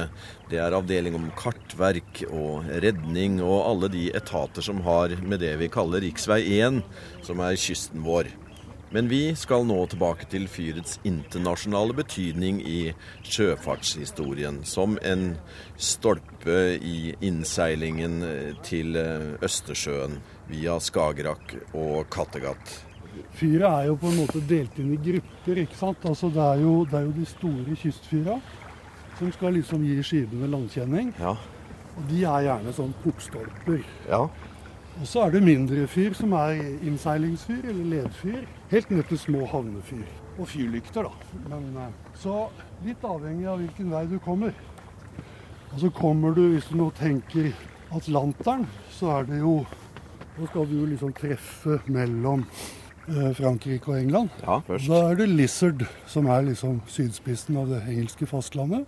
Det 0.50 0.60
er 0.62 0.76
avdeling 0.76 1.16
om 1.18 1.30
kartverk 1.38 2.22
og 2.28 2.68
redning 2.84 3.40
og 3.42 3.64
alle 3.64 3.90
de 3.92 4.08
etater 4.14 4.62
som 4.62 4.82
har 4.86 5.16
med 5.22 5.42
det 5.42 5.56
vi 5.62 5.70
kaller 5.72 6.04
riksvei 6.04 6.42
1, 6.60 6.82
som 7.26 7.42
er 7.42 7.58
kysten 7.58 8.04
vår. 8.06 8.30
Men 8.94 9.08
vi 9.10 9.34
skal 9.34 9.66
nå 9.66 9.80
tilbake 9.90 10.28
til 10.30 10.46
fyrets 10.48 11.00
internasjonale 11.04 11.96
betydning 11.98 12.60
i 12.62 12.80
sjøfartshistorien. 13.26 14.62
Som 14.64 14.94
en 15.02 15.32
stolpe 15.74 16.76
i 16.78 17.16
innseilingen 17.18 18.20
eh, 18.22 18.52
til 18.66 18.94
eh, 19.00 19.32
Østersjøen 19.42 20.20
via 20.52 20.78
Skagerrak 20.78 21.56
og 21.74 22.06
Kattegat. 22.14 22.85
Fyret 23.36 23.66
er 23.68 23.88
jo 23.90 23.96
på 24.00 24.10
en 24.10 24.20
måte 24.22 24.42
delt 24.48 24.78
inn 24.78 24.94
i 24.94 25.00
grupper. 25.02 25.62
ikke 25.62 25.76
sant? 25.76 26.04
Altså 26.04 26.30
Det 26.32 26.42
er 26.42 26.62
jo, 26.62 26.84
det 26.84 26.98
er 26.98 27.06
jo 27.08 27.14
de 27.16 27.26
store 27.26 27.76
kystfyra 27.76 28.40
som 29.18 29.32
skal 29.32 29.56
liksom 29.56 29.84
gi 29.84 30.02
skipene 30.04 30.48
landkjenning. 30.52 31.14
Ja. 31.20 31.36
Og 31.96 32.02
de 32.10 32.24
er 32.24 32.44
gjerne 32.50 32.72
sånn 32.76 32.94
portstolper. 33.04 33.80
ja. 34.08 34.26
Og 34.96 35.04
så 35.04 35.26
er 35.26 35.34
det 35.34 35.42
mindre 35.44 35.82
fyr 35.92 36.14
som 36.16 36.32
er 36.32 36.54
innseilingsfyr 36.88 37.66
eller 37.68 37.84
ledfyr. 37.90 38.46
Helt 38.70 38.90
ned 38.90 39.04
til 39.10 39.18
små 39.20 39.42
havnefyr. 39.50 40.06
Og 40.38 40.48
fyrlykter, 40.48 41.04
da. 41.04 41.10
Men, 41.50 41.66
eh, 41.76 41.92
så 42.16 42.48
litt 42.84 43.04
avhengig 43.04 43.46
av 43.46 43.60
hvilken 43.60 43.90
vei 43.90 44.06
du 44.06 44.18
kommer. 44.18 44.54
Og 45.72 45.80
så 45.80 45.90
kommer 45.90 46.32
du, 46.34 46.48
hvis 46.54 46.68
du 46.70 46.76
nå 46.76 46.90
tenker 46.96 47.52
Atlanteren, 47.92 48.66
så 48.90 49.18
er 49.18 49.24
det 49.24 49.38
jo 49.40 49.66
Da 50.38 50.46
skal 50.46 50.66
du 50.68 50.80
jo 50.80 50.86
liksom 50.86 51.12
treffe 51.16 51.78
mellom 51.86 52.42
Frankrike 53.06 53.88
og 53.92 54.00
England. 54.00 54.30
Ja, 54.42 54.58
først. 54.66 54.88
Da 54.90 55.00
er 55.10 55.18
det 55.20 55.28
Lizard, 55.30 55.84
som 56.10 56.26
er 56.32 56.42
liksom 56.48 56.80
sydspissen 56.90 57.56
av 57.60 57.68
det 57.70 57.82
engelske 57.88 58.26
fastlandet. 58.26 58.86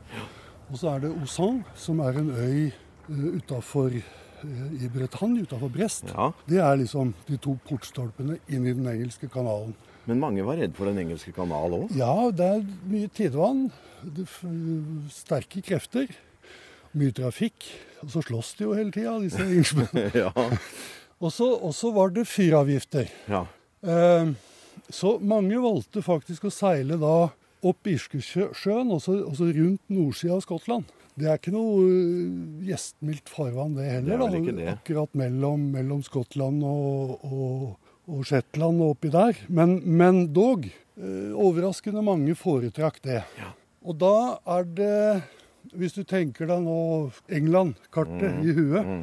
Og 0.69 0.79
så 0.81 0.91
er 0.97 1.05
det 1.07 1.13
Osan, 1.23 1.63
som 1.79 2.01
er 2.05 2.19
en 2.21 2.31
øy 2.35 2.71
uh, 3.09 3.37
utafor 3.39 3.95
i 3.99 4.89
Bretagne, 4.95 5.43
utafor 5.43 5.71
Brest. 5.75 6.11
Ja, 6.15 6.31
Det 6.49 6.59
er 6.63 6.77
liksom 6.79 7.15
de 7.27 7.37
to 7.43 7.57
portstolpene 7.69 8.37
inn 8.49 8.67
i 8.67 8.75
den 8.77 8.87
engelske 8.87 9.29
kanalen. 9.33 9.75
Men 10.07 10.21
mange 10.23 10.45
var 10.47 10.57
redd 10.57 10.77
for 10.77 10.87
den 10.89 10.99
engelske 11.03 11.33
kanal 11.37 11.75
òg. 11.75 11.91
Ja, 11.99 12.31
det 12.31 12.47
er 12.47 12.63
mye 12.89 13.09
tidevann, 13.13 13.67
sterke 15.13 15.61
krefter, 15.65 16.07
mye 16.97 17.13
trafikk. 17.13 17.67
Og 18.05 18.13
så 18.15 18.23
slåss 18.23 18.55
de 18.61 18.65
jo 18.69 18.77
hele 18.79 18.95
tida, 18.95 19.17
disse 19.25 19.43
engelskmennene. 19.49 20.11
ja. 20.15 20.33
Og 21.19 21.33
så 21.75 21.91
var 21.93 22.13
det 22.15 22.29
fyravgifter. 22.31 23.09
ja. 23.29 23.45
Eh, 23.83 24.31
så 24.89 25.19
mange 25.21 25.59
valgte 25.63 26.03
faktisk 26.05 26.49
å 26.49 26.55
seile 26.55 26.99
da 27.01 27.17
opp 27.67 27.91
Irskesjøen, 27.91 28.93
altså, 28.95 29.19
så 29.35 29.51
rundt 29.51 29.83
nordsida 29.91 30.37
av 30.39 30.45
Skottland. 30.45 30.89
Det 31.19 31.27
er 31.27 31.41
ikke 31.41 31.55
noe 31.55 31.83
øh, 31.83 32.67
gjestmildt 32.69 33.31
farvann, 33.33 33.75
det 33.79 33.89
heller. 33.91 34.21
Det 34.23 34.43
da. 34.45 34.57
det. 34.61 34.67
Akkurat 34.77 35.17
mellom, 35.19 35.65
mellom 35.75 36.03
Skottland 36.07 36.63
og, 36.67 37.17
og, 37.27 37.65
og 38.07 38.29
Shetland 38.29 38.85
og 38.85 38.95
oppi 38.95 39.11
der. 39.15 39.41
Men, 39.51 39.81
men 39.83 40.29
dog, 40.35 40.69
øh, 41.01 41.33
overraskende 41.35 42.05
mange 42.07 42.37
foretrakk 42.39 43.03
det. 43.07 43.25
Og 43.83 43.99
da 43.99 44.39
er 44.59 44.71
det, 44.79 45.01
hvis 45.75 45.99
du 45.99 46.05
tenker 46.07 46.47
deg 46.51 46.63
nå 46.63 46.79
England-kartet 47.35 48.47
i 48.47 48.55
huet, 48.55 48.95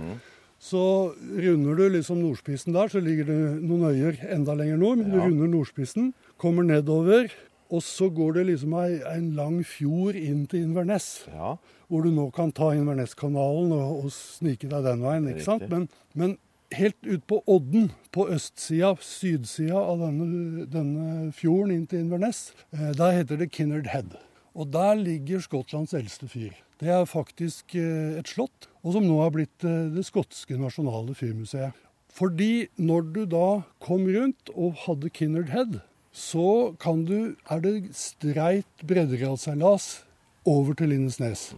så 0.65 0.83
runder 1.21 1.77
du 1.77 1.83
liksom 1.93 2.21
nordspissen 2.23 2.73
der, 2.73 2.89
så 2.89 3.01
ligger 3.03 3.27
det 3.29 3.41
noen 3.61 3.83
øyer 3.91 4.17
enda 4.33 4.55
lenger 4.57 4.79
nord, 4.81 4.97
men 5.01 5.11
du 5.11 5.17
Ja. 5.19 5.25
runder 5.27 5.51
nordspissen, 5.51 6.13
kommer 6.41 6.65
nedover, 6.65 7.29
og 7.69 7.81
så 7.85 8.09
går 8.13 8.33
det 8.39 8.45
liksom 8.47 8.73
ei, 8.79 9.01
en 9.15 9.31
lang 9.37 9.59
fjord 9.65 10.15
inn 10.17 10.45
til 10.49 10.63
Inverness, 10.65 11.27
ja. 11.33 11.55
hvor 11.89 12.03
du 12.05 12.09
nå 12.13 12.31
kan 12.33 12.51
ta 12.51 12.71
Inverness-kanalen 12.73 13.71
og, 13.77 14.05
og 14.05 14.11
snike 14.15 14.69
deg 14.69 14.83
den 14.85 15.05
veien, 15.05 15.29
ikke 15.29 15.45
sant? 15.45 15.69
Men, 15.69 15.87
men 16.13 16.37
helt 16.73 16.97
ut 17.05 17.25
på 17.29 17.41
Odden, 17.47 17.91
på 18.11 18.27
østsida, 18.33 18.95
sydsida 19.01 19.77
av 19.77 20.01
denne, 20.01 20.65
denne 20.71 21.31
fjorden 21.35 21.75
inn 21.75 21.85
til 21.87 21.99
Inverness, 22.05 22.53
eh, 22.73 22.89
der 22.97 23.19
heter 23.21 23.37
det 23.37 23.51
Kinnard 23.53 23.87
Head. 23.93 24.15
Og 24.55 24.71
der 24.71 24.95
ligger 24.99 25.43
Skottlands 25.43 25.93
eldste 25.97 26.29
fyr. 26.31 26.53
Det 26.79 26.91
er 26.91 27.07
faktisk 27.07 27.75
eh, 27.79 28.19
et 28.19 28.29
slott, 28.31 28.69
og 28.83 28.95
som 28.95 29.05
nå 29.07 29.19
har 29.21 29.33
blitt 29.35 29.63
eh, 29.67 29.91
det 29.95 30.05
skotske 30.07 30.57
nasjonale 30.59 31.15
fyrmuseet. 31.15 31.75
Fordi 32.15 32.67
når 32.79 33.07
du 33.11 33.21
da 33.27 33.47
kom 33.83 34.05
rundt 34.07 34.51
og 34.55 34.77
hadde 34.85 35.11
Kinnard 35.11 35.51
Head, 35.51 35.79
så 36.15 36.71
kan 36.79 37.03
du, 37.07 37.35
er 37.51 37.63
det 37.63 37.91
streit 37.95 38.85
breddegradseilas 38.87 40.05
over 40.47 40.77
til 40.79 40.93
Lindesnes. 40.93 41.49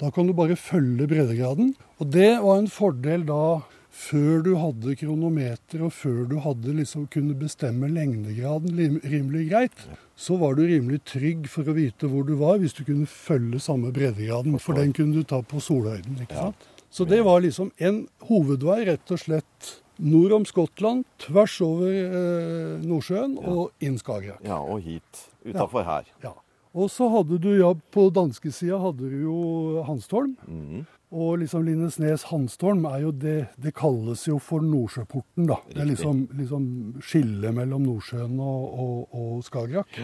Da 0.00 0.10
kan 0.12 0.28
du 0.28 0.34
bare 0.36 0.58
følge 0.58 1.08
breddegraden. 1.08 1.72
Og 1.96 2.10
det 2.12 2.34
var 2.42 2.60
en 2.60 2.68
fordel 2.68 3.24
da 3.28 3.62
før 3.92 4.40
du 4.46 4.54
hadde 4.56 4.94
kronometer 4.96 5.82
og 5.84 5.92
før 5.92 6.22
du 6.30 6.38
hadde 6.40 6.72
liksom 6.78 7.04
kunne 7.12 7.34
bestemme 7.36 7.90
lengdegraden 7.92 9.00
rimelig 9.04 9.44
greit, 9.50 9.84
så 10.16 10.38
var 10.40 10.56
du 10.56 10.64
rimelig 10.64 11.02
trygg 11.12 11.44
for 11.52 11.68
å 11.68 11.74
vite 11.76 12.08
hvor 12.08 12.24
du 12.28 12.34
var 12.40 12.58
hvis 12.62 12.74
du 12.78 12.82
kunne 12.88 13.08
følge 13.10 13.60
samme 13.60 13.92
breddegraden. 13.92 14.56
For 14.62 14.78
den 14.78 14.94
kunne 14.96 15.20
du 15.20 15.28
ta 15.28 15.42
på 15.44 15.60
solhøyden. 15.60 16.22
ikke 16.24 16.38
sant? 16.40 16.68
Så 16.92 17.04
det 17.08 17.22
var 17.24 17.40
liksom 17.44 17.70
en 17.80 18.02
hovedvei, 18.28 18.82
rett 18.88 19.12
og 19.12 19.20
slett 19.20 19.70
nord 20.02 20.32
om 20.40 20.44
Skottland, 20.48 21.04
tvers 21.20 21.54
over 21.64 21.92
eh, 21.92 22.80
Nordsjøen 22.84 23.36
og 23.38 23.84
inn 23.84 24.00
Skagerrak. 24.00 24.40
ja, 24.44 24.58
og 24.60 24.80
hit. 24.84 25.28
Utafor 25.44 25.84
her. 25.86 26.08
Ja. 26.24 26.32
Og 26.72 26.88
så 26.88 27.08
hadde 27.12 27.36
du, 27.42 27.50
ja, 27.58 27.70
på 27.92 28.06
danskesida 28.14 28.78
hadde 28.80 29.10
du 29.12 29.18
jo 29.26 29.38
Hanstholm. 29.86 30.34
Mm. 30.48 30.84
Og 31.12 31.42
liksom 31.42 31.66
Lindesnes 31.66 32.24
Hanstholm 32.30 32.86
er 32.88 33.02
jo 33.02 33.10
det 33.12 33.50
Det 33.60 33.74
kalles 33.76 34.24
jo 34.24 34.38
for 34.40 34.64
Nordsjøporten, 34.64 35.46
da. 35.50 35.58
Det 35.68 35.82
er 35.84 35.90
liksom, 35.90 36.24
liksom 36.38 36.64
skillet 37.04 37.52
mellom 37.52 37.84
Nordsjøen 37.84 38.40
og, 38.40 38.78
og, 38.80 38.96
og 39.12 39.44
Skagerrak. 39.44 40.00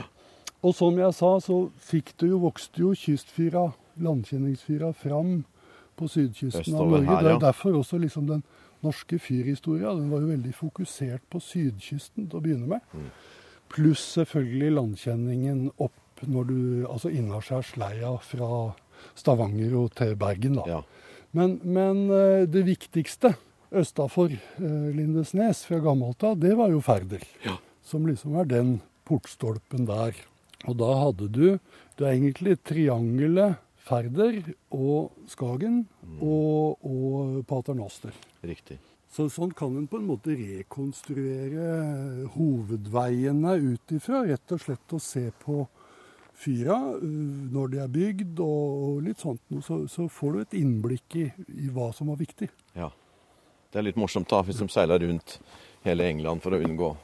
Og 0.60 0.74
som 0.74 0.98
jeg 0.98 1.14
sa, 1.14 1.36
så 1.40 1.58
fikk 1.88 2.12
det 2.20 2.32
jo, 2.32 2.42
vokste 2.42 2.82
jo 2.82 2.92
kystfyra, 2.98 3.68
landkjenningsfyra, 4.02 4.90
fram 4.92 5.44
på 5.98 6.08
sydkysten 6.10 6.74
av 6.74 6.90
Norge. 6.90 7.06
her, 7.06 7.22
det 7.24 7.32
er 7.36 7.44
derfor 7.46 7.78
også 7.78 7.98
liksom 8.02 8.26
den 8.28 8.42
norske 8.84 9.18
fyrhistoria 9.18 9.94
den 9.94 10.10
var 10.10 10.22
jo 10.22 10.30
veldig 10.30 10.52
fokusert 10.54 11.24
på 11.30 11.40
sydkysten 11.42 12.28
til 12.28 12.38
å 12.38 12.42
begynne 12.42 12.68
med. 12.70 12.92
Mm. 12.92 13.08
Pluss 13.72 14.04
selvfølgelig 14.18 14.74
landkjenningen 14.76 15.64
opp 15.78 15.96
når 16.26 16.48
du 16.48 16.60
Altså 16.88 17.10
innaskjærs 17.14 17.76
leia 17.78 18.14
fra 18.24 18.74
Stavanger 19.18 19.76
og 19.78 19.92
til 19.98 20.16
Bergen, 20.18 20.58
da. 20.58 20.64
Ja. 20.66 20.80
Men, 21.36 21.58
men 21.62 22.08
eh, 22.10 22.46
det 22.48 22.64
viktigste 22.66 23.34
østafor 23.70 24.32
eh, 24.32 24.88
Lindesnes 24.96 25.64
fra 25.68 25.78
gammelt 25.84 26.24
av, 26.24 26.38
det 26.40 26.54
var 26.58 26.72
jo 26.72 26.80
Færder. 26.82 27.22
Ja. 27.44 27.58
Som 27.84 28.08
liksom 28.08 28.38
er 28.40 28.48
den 28.48 28.78
portstolpen 29.08 29.86
der. 29.88 30.16
Og 30.66 30.74
da 30.80 30.90
hadde 31.04 31.28
du 31.30 31.46
Det 31.98 32.06
er 32.06 32.14
egentlig 32.14 32.58
triangelet 32.66 33.58
Færder 33.88 34.42
og 34.74 35.14
Skagen 35.26 35.86
og, 36.20 36.78
og 36.84 37.40
Paternoster. 37.48 38.12
Riktig. 38.44 38.76
Så 39.08 39.26
sånn 39.32 39.54
kan 39.56 39.72
en 39.78 39.86
på 39.88 39.96
en 39.98 40.06
måte 40.10 40.34
rekonstruere 40.36 42.28
hovedveiene 42.34 43.54
ut 43.64 43.94
ifra. 43.96 44.20
Rett 44.28 44.52
og 44.54 44.60
slett 44.62 44.94
å 44.94 45.00
se 45.02 45.24
på 45.42 45.64
fyra 46.38 46.78
uh, 46.94 47.02
når 47.54 47.74
de 47.74 47.82
er 47.82 47.92
bygd 47.92 48.42
og, 48.44 49.02
litt 49.06 49.22
sånt. 49.24 49.42
Så, 49.64 49.82
så 49.90 50.08
får 50.12 50.32
du 50.32 50.40
et 50.44 50.56
innblikk 50.60 51.18
i, 51.18 51.26
i 51.58 51.72
hva 51.74 51.90
som 51.96 52.12
var 52.12 52.20
viktig. 52.20 52.50
Ja. 52.78 52.92
Det 53.68 53.80
er 53.80 53.90
litt 53.90 54.00
morsomt 54.00 54.30
da, 54.30 54.40
hvis 54.46 54.62
de 54.62 54.68
seiler 54.72 55.02
rundt 55.04 55.38
hele 55.84 56.06
England 56.08 56.40
for 56.44 56.56
å 56.56 56.62
unngå 56.64 56.94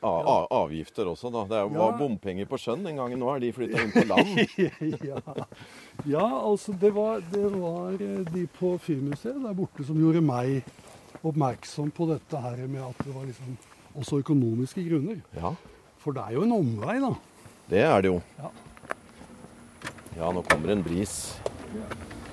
ja, 0.00 0.46
avgifter 0.50 1.08
også, 1.10 1.30
da. 1.32 1.44
Det 1.48 1.56
er 1.58 1.64
Ja. 1.64 1.78
var 1.78 1.98
bompenger 1.98 2.46
på 2.46 2.58
sjøen 2.58 2.84
den 2.84 2.96
gangen. 2.96 3.18
Nå 3.18 3.34
er 3.34 3.40
de 3.40 3.52
flytta 3.52 3.82
inn 3.82 3.92
på 3.92 4.04
land. 4.06 4.38
ja. 5.10 5.18
ja, 6.06 6.26
altså 6.40 6.72
det 6.72 6.94
var, 6.94 7.20
det 7.32 7.50
var 7.52 7.92
eh, 7.92 8.24
de 8.32 8.46
på 8.46 8.78
Fyrmuseet 8.78 9.42
der 9.42 9.54
borte 9.54 9.84
som 9.84 9.98
gjorde 10.00 10.22
meg 10.22 10.62
oppmerksom 11.24 11.90
på 11.94 12.08
dette 12.12 12.40
her 12.40 12.66
med 12.66 12.82
at 12.84 13.04
det 13.04 13.14
var 13.14 13.24
liksom 13.24 13.56
også 13.94 14.20
økonomiske 14.22 14.84
grunner. 14.88 15.20
Ja, 15.36 15.54
For 15.98 16.12
det 16.12 16.22
er 16.26 16.36
jo 16.36 16.42
en 16.44 16.52
omvei, 16.52 16.98
da. 17.00 17.14
Det 17.70 17.80
er 17.80 18.00
det 18.00 18.12
jo. 18.12 18.20
Ja. 18.38 18.50
Ja, 20.16 20.30
nå 20.32 20.42
kommer 20.46 20.72
en 20.72 20.82
bris. 20.82 21.34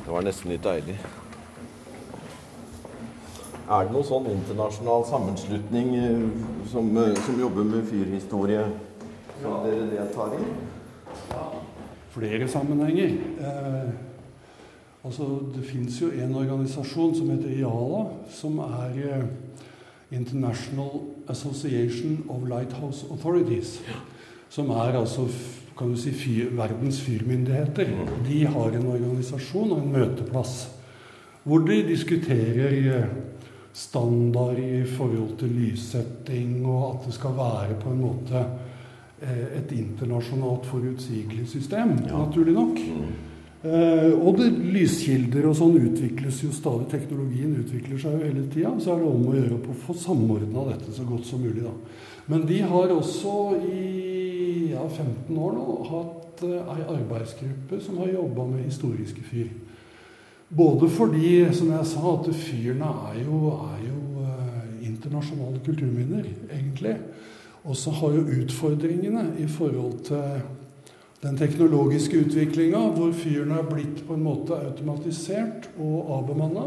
Det 0.06 0.12
var 0.12 0.22
nesten 0.26 0.52
litt 0.52 0.64
deilig. 0.64 0.98
Er 3.72 3.88
det 3.88 3.94
noen 3.94 4.06
sånn 4.06 4.28
internasjonal 4.34 5.06
sammenslutning 5.08 5.94
eh, 5.96 6.24
som, 6.72 6.90
eh, 7.00 7.16
som 7.26 7.40
jobber 7.40 7.64
med 7.64 7.88
fyrhistorie 7.88 8.66
som 9.42 9.64
dere 9.66 9.88
deltar 9.94 10.36
i? 10.36 10.42
Flere 12.12 12.48
sammenhenger. 12.52 13.16
Eh, 13.40 13.90
altså, 15.08 15.30
det 15.56 15.64
fins 15.66 16.02
jo 16.02 16.12
en 16.12 16.36
organisasjon 16.36 17.16
som 17.16 17.32
heter 17.32 17.56
IALA, 17.62 18.04
som 18.36 18.60
er 18.68 19.00
eh, 19.08 19.26
International 20.12 21.06
Association 21.32 22.26
of 22.30 22.44
Lighthouse 22.50 23.08
Authorities. 23.10 23.80
Som 24.52 24.72
er 24.76 25.00
altså 25.00 25.30
kan 25.78 25.94
du 25.94 25.98
si, 25.98 26.12
fyr, 26.14 26.52
verdens 26.58 27.00
fyrmyndigheter. 27.02 27.90
De 28.28 28.44
har 28.46 28.76
en 28.78 28.90
organisasjon 28.92 29.72
og 29.72 29.80
en 29.82 29.94
møteplass 29.96 30.56
hvor 31.42 31.64
de 31.66 31.80
diskuterer 31.88 32.76
eh, 32.78 33.14
standard 33.74 34.60
i 34.62 34.84
forhold 34.86 35.40
til 35.40 35.56
lyssetting, 35.58 36.60
og 36.70 36.84
at 36.86 37.08
det 37.08 37.16
skal 37.16 37.34
være 37.40 37.80
på 37.82 37.90
en 37.90 38.04
måte 38.04 38.44
eh, 39.24 39.58
et 39.58 39.74
internasjonalt 39.74 40.70
forutsigelig 40.70 41.48
system, 41.50 41.96
naturlig 42.12 42.54
nok. 42.54 42.82
Uh, 43.62 44.18
og 44.26 44.40
det, 44.40 44.48
lyskilder 44.74 45.46
og 45.46 45.54
sånn 45.54 45.76
utvikles 45.78 46.40
jo 46.42 46.48
stadig. 46.50 46.88
Teknologien 46.90 47.52
utvikler 47.62 48.00
seg 48.02 48.16
jo 48.16 48.24
hele 48.26 48.46
tida. 48.50 48.72
Så 48.82 48.96
er 48.96 49.04
det 49.04 49.12
om 49.12 49.28
å 49.30 49.36
gjøre 49.36 49.60
på 49.62 49.76
å 49.76 49.82
få 49.84 49.96
samordna 50.02 50.64
dette 50.72 50.94
så 50.96 51.06
godt 51.06 51.28
som 51.30 51.44
mulig. 51.46 51.62
da. 51.68 51.74
Men 52.34 52.48
de 52.50 52.58
har 52.66 52.94
også 52.96 53.36
i 53.70 53.91
ja, 54.82 54.90
15 54.90 55.38
år 55.38 55.58
nå 55.58 55.66
hatt 55.90 56.44
eh, 56.48 56.72
ei 56.76 56.86
arbeidsgruppe 56.98 57.82
som 57.82 58.00
har 58.02 58.14
jobba 58.16 58.48
med 58.50 58.66
historiske 58.66 59.24
fyr. 59.24 59.52
Både 60.52 60.90
fordi, 60.92 61.46
som 61.56 61.70
jeg 61.72 61.88
sa, 61.88 62.16
at 62.18 62.32
fyrene 62.36 62.90
er 63.12 63.22
jo, 63.24 63.54
er 63.70 63.84
jo 63.88 64.26
eh, 64.26 64.88
internasjonale 64.90 65.62
kulturminner, 65.66 66.26
egentlig. 66.50 66.98
Og 67.64 67.78
så 67.78 67.94
har 67.94 68.18
jo 68.18 68.42
utfordringene 68.42 69.30
i 69.40 69.48
forhold 69.48 70.02
til 70.10 70.42
den 71.22 71.38
teknologiske 71.38 72.24
utviklinga, 72.26 72.80
hvor 72.98 73.14
fyrene 73.14 73.62
er 73.62 73.70
blitt 73.70 74.02
på 74.08 74.18
en 74.18 74.26
måte 74.26 74.58
automatisert 74.58 75.70
og 75.78 76.16
avbemanna. 76.18 76.66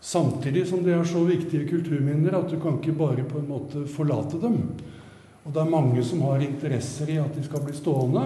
Samtidig 0.00 0.68
som 0.70 0.84
de 0.84 0.94
er 0.94 1.04
så 1.04 1.24
viktige 1.26 1.66
kulturminner 1.66 2.38
at 2.38 2.52
du 2.52 2.60
kan 2.62 2.78
ikke 2.78 2.94
bare 3.00 3.26
på 3.26 3.40
en 3.42 3.50
måte 3.50 3.82
forlate 3.90 4.38
dem. 4.40 4.60
Og 5.46 5.54
det 5.54 5.62
er 5.62 5.70
mange 5.72 6.04
som 6.04 6.24
har 6.26 6.42
interesser 6.44 7.14
i 7.14 7.20
at 7.22 7.34
de 7.36 7.44
skal 7.46 7.62
bli 7.64 7.76
stående. 7.76 8.24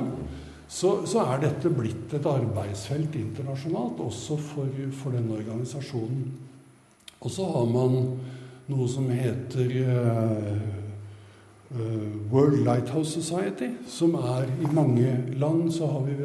Så, 0.73 1.03
så 1.07 1.27
er 1.29 1.43
dette 1.43 1.71
blitt 1.75 2.15
et 2.17 2.27
arbeidsfelt 2.27 3.17
internasjonalt, 3.21 4.01
også 4.01 4.39
for, 4.41 4.71
for 4.97 5.13
denne 5.13 5.37
organisasjonen. 5.37 6.31
Og 7.23 7.31
så 7.31 7.45
har 7.53 7.69
man 7.71 7.99
noe 8.73 8.87
som 8.91 9.11
heter 9.13 9.75
eh, 9.83 10.81
World 12.33 12.65
Lighthouse 12.65 13.21
Society, 13.21 13.71
som 13.89 14.17
er 14.17 14.49
i 14.49 14.73
mange 14.75 15.13
land. 15.41 15.71
Så 15.73 15.87
har 15.93 16.09
vi 16.09 16.17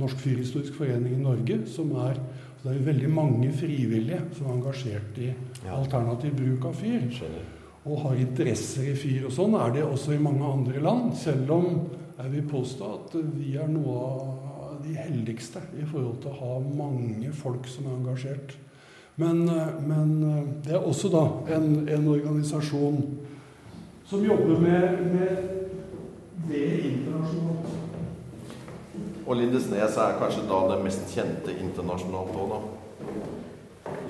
Norsk 0.00 0.20
Fyrhistorisk 0.22 0.78
Forening 0.78 1.18
i 1.18 1.24
Norge, 1.24 1.60
som 1.66 1.92
er 2.04 2.20
Det 2.64 2.70
er 2.72 2.78
jo 2.78 2.84
veldig 2.86 3.08
mange 3.12 3.50
frivillige 3.52 4.22
som 4.32 4.46
er 4.46 4.54
engasjert 4.54 5.18
i 5.20 5.26
alternativ 5.68 6.32
bruk 6.32 6.64
av 6.64 6.78
fyr 6.78 7.02
Skjønner. 7.12 7.63
Og 7.84 8.00
har 8.06 8.20
interesser 8.20 8.88
i 8.90 8.96
fyr. 8.96 9.26
Og 9.28 9.34
sånn 9.34 9.56
er 9.60 9.74
det 9.74 9.84
også 9.84 10.14
i 10.14 10.22
mange 10.22 10.46
andre 10.46 10.80
land, 10.82 11.12
selv 11.20 11.52
om 11.52 11.68
jeg 12.14 12.32
vil 12.32 12.48
påstå 12.48 12.90
at 12.96 13.16
vi 13.36 13.56
er 13.60 13.68
noe 13.68 13.96
av 14.00 14.76
de 14.84 14.94
heldigste 14.96 15.62
i 15.80 15.84
forhold 15.88 16.20
til 16.22 16.32
å 16.32 16.38
ha 16.40 16.54
mange 16.82 17.32
folk 17.36 17.68
som 17.68 17.88
er 17.88 17.98
engasjert. 17.98 18.54
Men, 19.20 19.44
eh, 19.48 19.74
men 19.86 20.14
eh, 20.26 20.42
det 20.66 20.74
er 20.74 20.86
også 20.86 21.10
da 21.12 21.24
en, 21.54 21.84
en 21.88 22.08
organisasjon 22.10 22.98
som 24.04 24.24
jobber 24.24 24.58
med, 24.60 25.04
med 25.14 25.36
det 26.48 26.64
internasjonalt. 26.90 27.70
Og 29.24 29.38
Lindesnes 29.38 29.96
er 29.96 30.18
kanskje 30.20 30.44
da 30.50 30.58
det 30.72 30.82
mest 30.84 31.14
kjente 31.14 31.54
internasjonalt 31.56 32.34
òg, 32.36 32.52
da? 32.52 32.58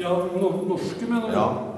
Ja, 0.01 0.11
no, 0.35 0.51
norske, 0.67 1.07
mener 1.07 1.29
du? 1.29 1.37
Ja. 1.37 1.74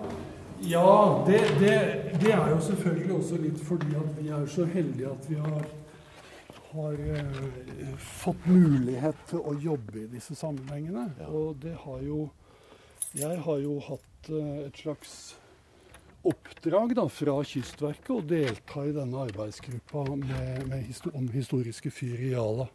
Ja, 0.61 1.25
det, 1.27 1.41
det, 1.61 1.75
det 2.21 2.33
er 2.33 2.51
jo 2.51 2.61
selvfølgelig 2.61 3.15
også 3.15 3.41
litt 3.43 3.59
fordi 3.61 3.97
at 3.99 4.13
vi 4.17 4.29
er 4.33 4.47
så 4.51 4.65
heldige 4.65 5.11
at 5.13 5.29
vi 5.31 5.37
har, 5.41 5.67
har 6.73 7.01
eh, 7.17 7.89
fått 8.01 8.47
mulighet 8.49 9.21
til 9.31 9.43
å 9.45 9.55
jobbe 9.61 10.05
i 10.05 10.11
disse 10.17 10.37
sammenhengene. 10.39 11.11
Ja. 11.21 11.29
Og 11.29 11.61
det 11.63 11.77
har 11.85 12.03
jo 12.03 12.29
Jeg 13.17 13.39
har 13.41 13.59
jo 13.63 13.79
hatt 13.81 14.29
eh, 14.29 14.67
et 14.67 14.77
slags 14.77 15.37
oppdrag 16.27 16.95
da, 16.99 17.07
fra 17.09 17.37
Kystverket 17.47 18.11
å 18.13 18.25
delta 18.25 18.83
i 18.85 18.93
denne 18.97 19.23
arbeidsgruppa 19.29 20.03
med, 20.17 20.67
med 20.67 20.83
histo 20.89 21.13
om 21.15 21.29
historiske 21.33 21.93
fyr 21.95 22.19
i 22.19 22.33
Jala. 22.33 22.67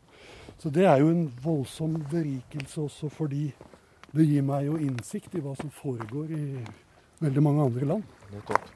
Så 0.61 0.69
det 0.69 0.85
er 0.87 1.01
jo 1.01 1.11
en 1.11 1.27
voldsom 1.43 1.97
berikelse 2.11 2.85
også 2.85 3.09
fordi 3.11 3.49
det 4.13 4.27
gir 4.27 4.45
meg 4.45 4.69
jo 4.69 4.79
innsikt 4.79 5.35
i 5.35 5.43
hva 5.43 5.53
som 5.59 5.71
foregår 5.73 6.31
i 6.35 6.45
veldig 7.21 7.43
mange 7.45 7.67
andre 7.69 7.89
land. 7.93 8.15
Nettopp. 8.31 8.69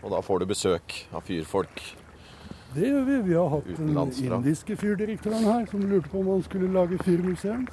Og 0.00 0.14
da 0.14 0.20
får 0.24 0.40
du 0.40 0.46
besøk 0.48 0.94
av 1.12 1.26
fyrfolk. 1.26 1.82
Det 2.74 2.86
gjør 2.86 3.04
vi. 3.08 3.18
Vi 3.26 3.34
har 3.34 3.50
hatt 3.50 3.68
den 3.76 3.98
indiske 3.98 4.76
fyrdirektøren 4.78 5.44
her 5.44 5.66
som 5.70 5.82
lurte 5.90 6.10
på 6.12 6.22
om 6.22 6.32
han 6.36 6.44
skulle 6.46 6.70
lage 6.72 7.00
fyrmuseum. 7.02 7.66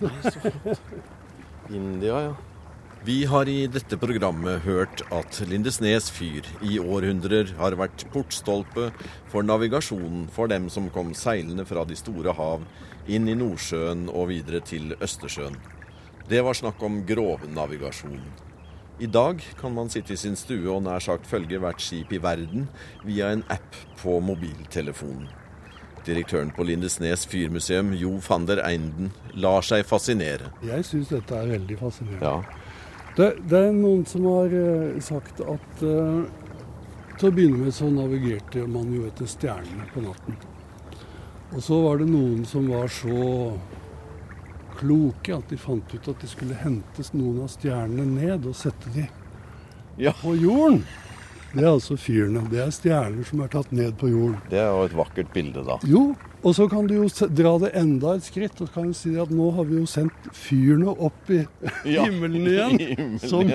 India, 1.69 2.21
ja. 2.29 2.36
Vi 3.05 3.21
har 3.29 3.47
i 3.47 3.67
dette 3.71 3.95
programmet 4.01 4.65
hørt 4.65 5.03
at 5.13 5.38
Lindesnes 5.47 6.10
fyr 6.12 6.47
i 6.65 6.79
århundrer 6.81 7.53
har 7.60 7.77
vært 7.77 8.07
portstolpe 8.12 8.89
for 9.31 9.45
navigasjonen 9.45 10.25
for 10.33 10.49
dem 10.51 10.65
som 10.73 10.89
kom 10.91 11.13
seilende 11.15 11.63
fra 11.69 11.86
de 11.88 11.95
store 11.95 12.33
hav 12.36 12.65
inn 13.07 13.29
i 13.29 13.38
Nordsjøen 13.38 14.10
og 14.10 14.31
videre 14.33 14.60
til 14.65 14.97
Østersjøen. 14.97 15.55
Det 16.27 16.41
var 16.43 16.57
snakk 16.57 16.81
om 16.83 17.03
grovnavigasjon. 17.07 18.19
I 18.99 19.05
dag 19.05 19.43
kan 19.60 19.73
man 19.73 19.89
sitte 19.93 20.13
i 20.13 20.17
sin 20.17 20.36
stue 20.36 20.65
og 20.73 20.81
nær 20.88 21.03
sagt 21.03 21.27
følge 21.29 21.60
hvert 21.62 21.81
skip 21.83 22.13
i 22.15 22.21
verden 22.21 22.63
via 23.05 23.27
en 23.29 23.43
app 23.53 23.75
på 23.99 24.15
mobiltelefonen. 24.25 25.27
Direktøren 26.07 26.49
på 26.55 26.65
Lindesnes 26.65 27.27
fyrmuseum, 27.29 27.91
Jo 27.93 28.15
van 28.25 28.47
der 28.47 28.63
Einden, 28.65 29.12
lar 29.36 29.62
seg 29.62 29.86
fascinere. 29.86 30.49
jeg 30.63 30.86
syns 30.86 31.10
dette 31.10 31.36
er 31.36 31.51
veldig 31.51 31.77
fascinerende. 31.77 32.25
Ja, 32.25 32.41
Det, 33.17 33.29
det 33.49 33.60
er 33.67 33.71
noen 33.73 34.05
som 34.05 34.25
har 34.29 34.53
eh, 34.53 34.99
sagt 35.01 35.41
at 35.41 35.81
uh, 35.83 36.25
til 37.17 37.29
å 37.29 37.33
begynne 37.33 37.65
med 37.65 37.73
så 37.73 37.89
navigerte 37.89 38.65
man 38.69 38.91
jo 38.93 39.07
etter 39.10 39.25
stjernene 39.25 39.88
på 39.93 40.03
natten. 40.05 40.38
Og 41.53 41.62
så 41.65 41.81
var 41.81 41.97
det 41.97 42.10
noen 42.10 42.45
som 42.45 42.67
var 42.69 42.88
så 42.93 43.57
kloke 44.77 45.35
at 45.37 45.49
de 45.51 45.57
fant 45.59 45.93
ut 45.93 46.07
at 46.13 46.21
de 46.23 46.29
skulle 46.31 46.55
hentes 46.61 47.13
noen 47.17 47.43
av 47.45 47.51
stjernene 47.53 48.05
ned 48.17 48.45
og 48.49 48.55
sette 48.55 48.93
de 48.95 49.07
Ja. 49.97 50.11
på 50.21 50.35
jorden. 50.37 50.83
Det 51.55 51.63
er 51.63 51.69
altså 51.71 51.95
fyrene. 51.97 52.41
Det 52.51 52.59
er 52.59 52.69
stjerner 52.75 53.23
som 53.25 53.39
er 53.41 53.47
tatt 53.49 53.71
ned 53.71 53.95
på 53.97 54.09
jorden. 54.11 54.35
Det 54.51 54.59
er 54.59 54.67
jo 54.67 54.81
et 54.85 54.93
vakkert 54.99 55.29
bilde, 55.33 55.63
da. 55.65 55.77
Jo, 55.87 56.01
og 56.43 56.53
så 56.53 56.67
kan 56.69 56.85
du 56.85 56.93
jo 56.99 57.07
dra 57.33 57.53
det 57.63 57.71
enda 57.79 58.11
et 58.19 58.25
skritt 58.27 58.59
og 58.61 58.69
kan 58.75 58.91
du 58.91 58.93
si 58.99 59.13
at 59.17 59.31
nå 59.33 59.47
har 59.55 59.65
vi 59.65 59.79
jo 59.79 59.87
sendt 59.89 60.27
fyrene 60.37 60.91
opp 60.91 61.31
i 61.33 61.39
himmelen 61.87 62.45
igjen. 62.51 62.75
I 62.83 62.89
himmelen 62.91 63.17
Som. 63.23 63.47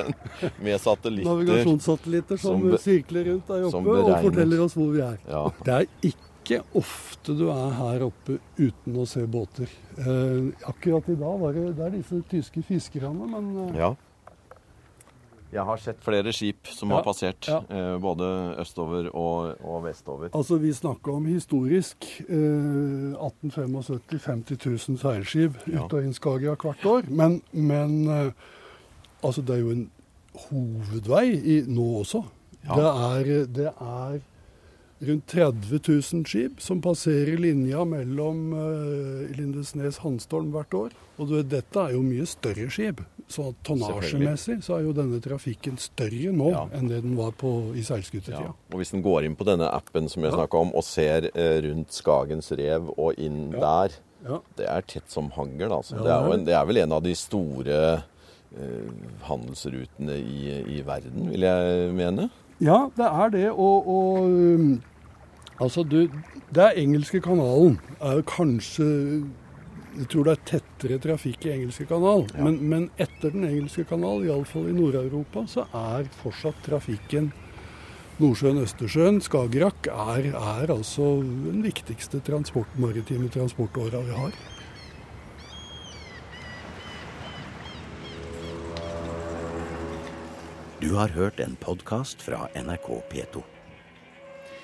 Med 0.64 0.80
satellitter. 0.82 1.30
navigasjonssatellitter 1.30 2.40
som, 2.42 2.64
som 2.72 2.78
sirkler 2.82 3.28
rundt 3.30 3.46
der 3.52 3.68
oppe 3.68 3.98
og 4.00 4.12
forteller 4.24 4.64
oss 4.66 4.74
hvor 4.80 4.90
vi 4.96 5.04
er. 5.04 5.20
Ja. 5.28 5.44
Det 5.62 5.78
er 5.78 5.86
ikke 6.10 6.31
ofte 6.74 7.34
du 7.38 7.48
er 7.50 7.70
her 7.78 8.02
oppe 8.08 8.38
uten 8.58 8.96
å 8.98 9.04
se 9.06 9.22
båter. 9.26 9.68
Eh, 9.98 10.48
akkurat 10.68 11.08
i 11.08 11.14
dag 11.20 11.38
var 11.40 11.52
det, 11.52 11.76
det 11.76 11.84
er 11.86 11.90
disse 11.98 12.22
tyske 12.30 12.62
fiskerne, 12.66 13.28
men 13.30 13.52
eh, 13.68 13.76
Ja. 13.78 13.92
Jeg 15.52 15.66
har 15.68 15.76
sett 15.76 15.98
flere 16.00 16.32
skip 16.32 16.64
som 16.72 16.88
Ja, 16.88 16.96
har 16.96 17.04
passert, 17.04 17.44
ja. 17.46 17.58
eh, 17.68 17.98
både 18.00 18.56
østover 18.62 19.10
og, 19.12 19.58
og 19.60 19.82
vestover. 19.84 20.30
altså 20.32 20.56
vi 20.56 20.70
snakker 20.72 21.12
om 21.12 21.26
historisk 21.28 22.06
eh, 22.24 23.12
1875 23.20 24.18
50 24.18 24.56
000 24.88 24.98
seilskip 25.02 25.52
Ja. 25.68 25.84
ut 25.84 25.92
av 25.92 26.04
inn 26.06 26.14
Skagerrak 26.16 26.64
hvert 26.64 26.86
år. 26.86 27.02
Men, 27.10 27.42
men 27.52 28.08
eh, 28.08 28.32
altså 29.22 29.42
det 29.44 29.58
er 29.58 29.60
jo 29.60 29.70
en 29.76 29.90
hovedvei 30.48 31.26
i, 31.36 31.58
nå 31.68 31.84
også. 32.00 32.22
Ja. 32.64 32.74
Det, 32.78 32.88
er, 32.88 33.46
det 33.52 33.68
er 33.76 34.20
rundt 35.02 35.26
30 35.26 35.80
000 35.88 36.26
skip 36.30 36.60
som 36.62 36.80
passerer 36.84 37.36
linja 37.42 37.82
mellom 37.88 38.52
uh, 38.54 39.24
Lindesnes 39.36 39.98
Hanstholm 40.04 40.52
hvert 40.54 40.74
år. 40.78 40.92
Og 41.18 41.28
du 41.28 41.34
vet, 41.40 41.48
dette 41.50 41.80
er 41.82 41.96
jo 41.96 42.02
mye 42.06 42.26
større 42.30 42.68
skip. 42.70 43.02
Så 43.32 43.48
tonnasjemessig 43.66 44.58
så 44.66 44.76
er 44.78 44.84
jo 44.86 44.92
denne 44.96 45.18
trafikken 45.24 45.78
større 45.80 46.32
nå 46.36 46.50
Ja. 46.52 46.66
enn 46.76 46.88
det 46.90 47.02
den 47.02 47.16
var 47.16 47.32
på, 47.38 47.50
i 47.74 47.82
seilskutetida. 47.86 48.44
Ja. 48.50 48.54
Og 48.72 48.78
hvis 48.80 48.92
en 48.94 49.02
går 49.04 49.24
inn 49.26 49.36
på 49.38 49.46
denne 49.48 49.70
appen 49.72 50.08
som 50.12 50.22
jeg 50.22 50.32
Ja. 50.32 50.38
snakka 50.42 50.58
om, 50.60 50.72
og 50.74 50.84
ser 50.84 51.30
eh, 51.34 51.58
rundt 51.66 51.92
Skagens 51.92 52.52
rev 52.58 52.90
og 52.96 53.18
inn 53.18 53.50
der, 53.52 53.90
Ja. 54.22 54.38
det 54.56 54.66
er 54.68 54.82
tett 54.86 55.10
som 55.10 55.30
hangel. 55.30 55.72
Altså. 55.72 55.96
Det, 55.98 56.06
er 56.10 56.28
er 56.28 56.34
en, 56.34 56.44
det 56.44 56.54
er 56.54 56.64
vel 56.66 56.76
en 56.84 56.92
av 56.92 57.02
de 57.02 57.14
store 57.14 57.80
eh, 58.54 58.92
handelsrutene 59.26 60.16
i, 60.20 60.78
i 60.78 60.82
verden, 60.86 61.30
vil 61.32 61.40
jeg 61.48 61.92
mene. 61.96 62.28
Ja, 62.62 62.84
det 62.96 63.06
er 63.08 63.30
det. 63.34 63.48
Og, 63.50 63.88
og 63.88 64.18
um, 64.22 64.82
altså, 65.62 65.84
du 65.84 66.08
Det 66.52 66.62
er 66.62 66.80
engelske 66.82 67.20
kanalen. 67.24 67.78
Er 68.00 68.20
jo 68.20 68.26
kanskje 68.28 68.88
Jeg 69.92 70.08
tror 70.08 70.24
det 70.24 70.32
er 70.32 70.44
tettere 70.48 70.98
trafikk 70.98 71.46
i 71.46 71.52
engelske 71.52 71.84
kanal. 71.84 72.24
Ja. 72.32 72.44
Men, 72.44 72.58
men 72.68 72.90
etter 72.96 73.34
den 73.34 73.44
engelske 73.44 73.84
kanal, 73.84 74.24
iallfall 74.24 74.70
i 74.70 74.72
Nord-Europa, 74.72 75.44
så 75.46 75.66
er 75.76 76.08
fortsatt 76.22 76.62
trafikken 76.64 77.28
Nordsjøen, 78.22 78.60
Østersjøen, 78.62 79.20
Skagerrak 79.24 79.88
er, 79.88 80.30
er 80.32 80.72
altså 80.72 81.06
den 81.24 81.60
viktigste 81.64 82.20
transport, 82.24 82.72
maritime 82.80 83.28
transportåra 83.32 84.00
vi 84.06 84.16
har. 84.16 84.36
Du 90.82 90.94
har 90.94 91.08
hørt 91.14 91.40
en 91.40 91.56
podkast 91.56 92.22
fra 92.22 92.48
NRK 92.58 92.88
P2. 93.10 93.51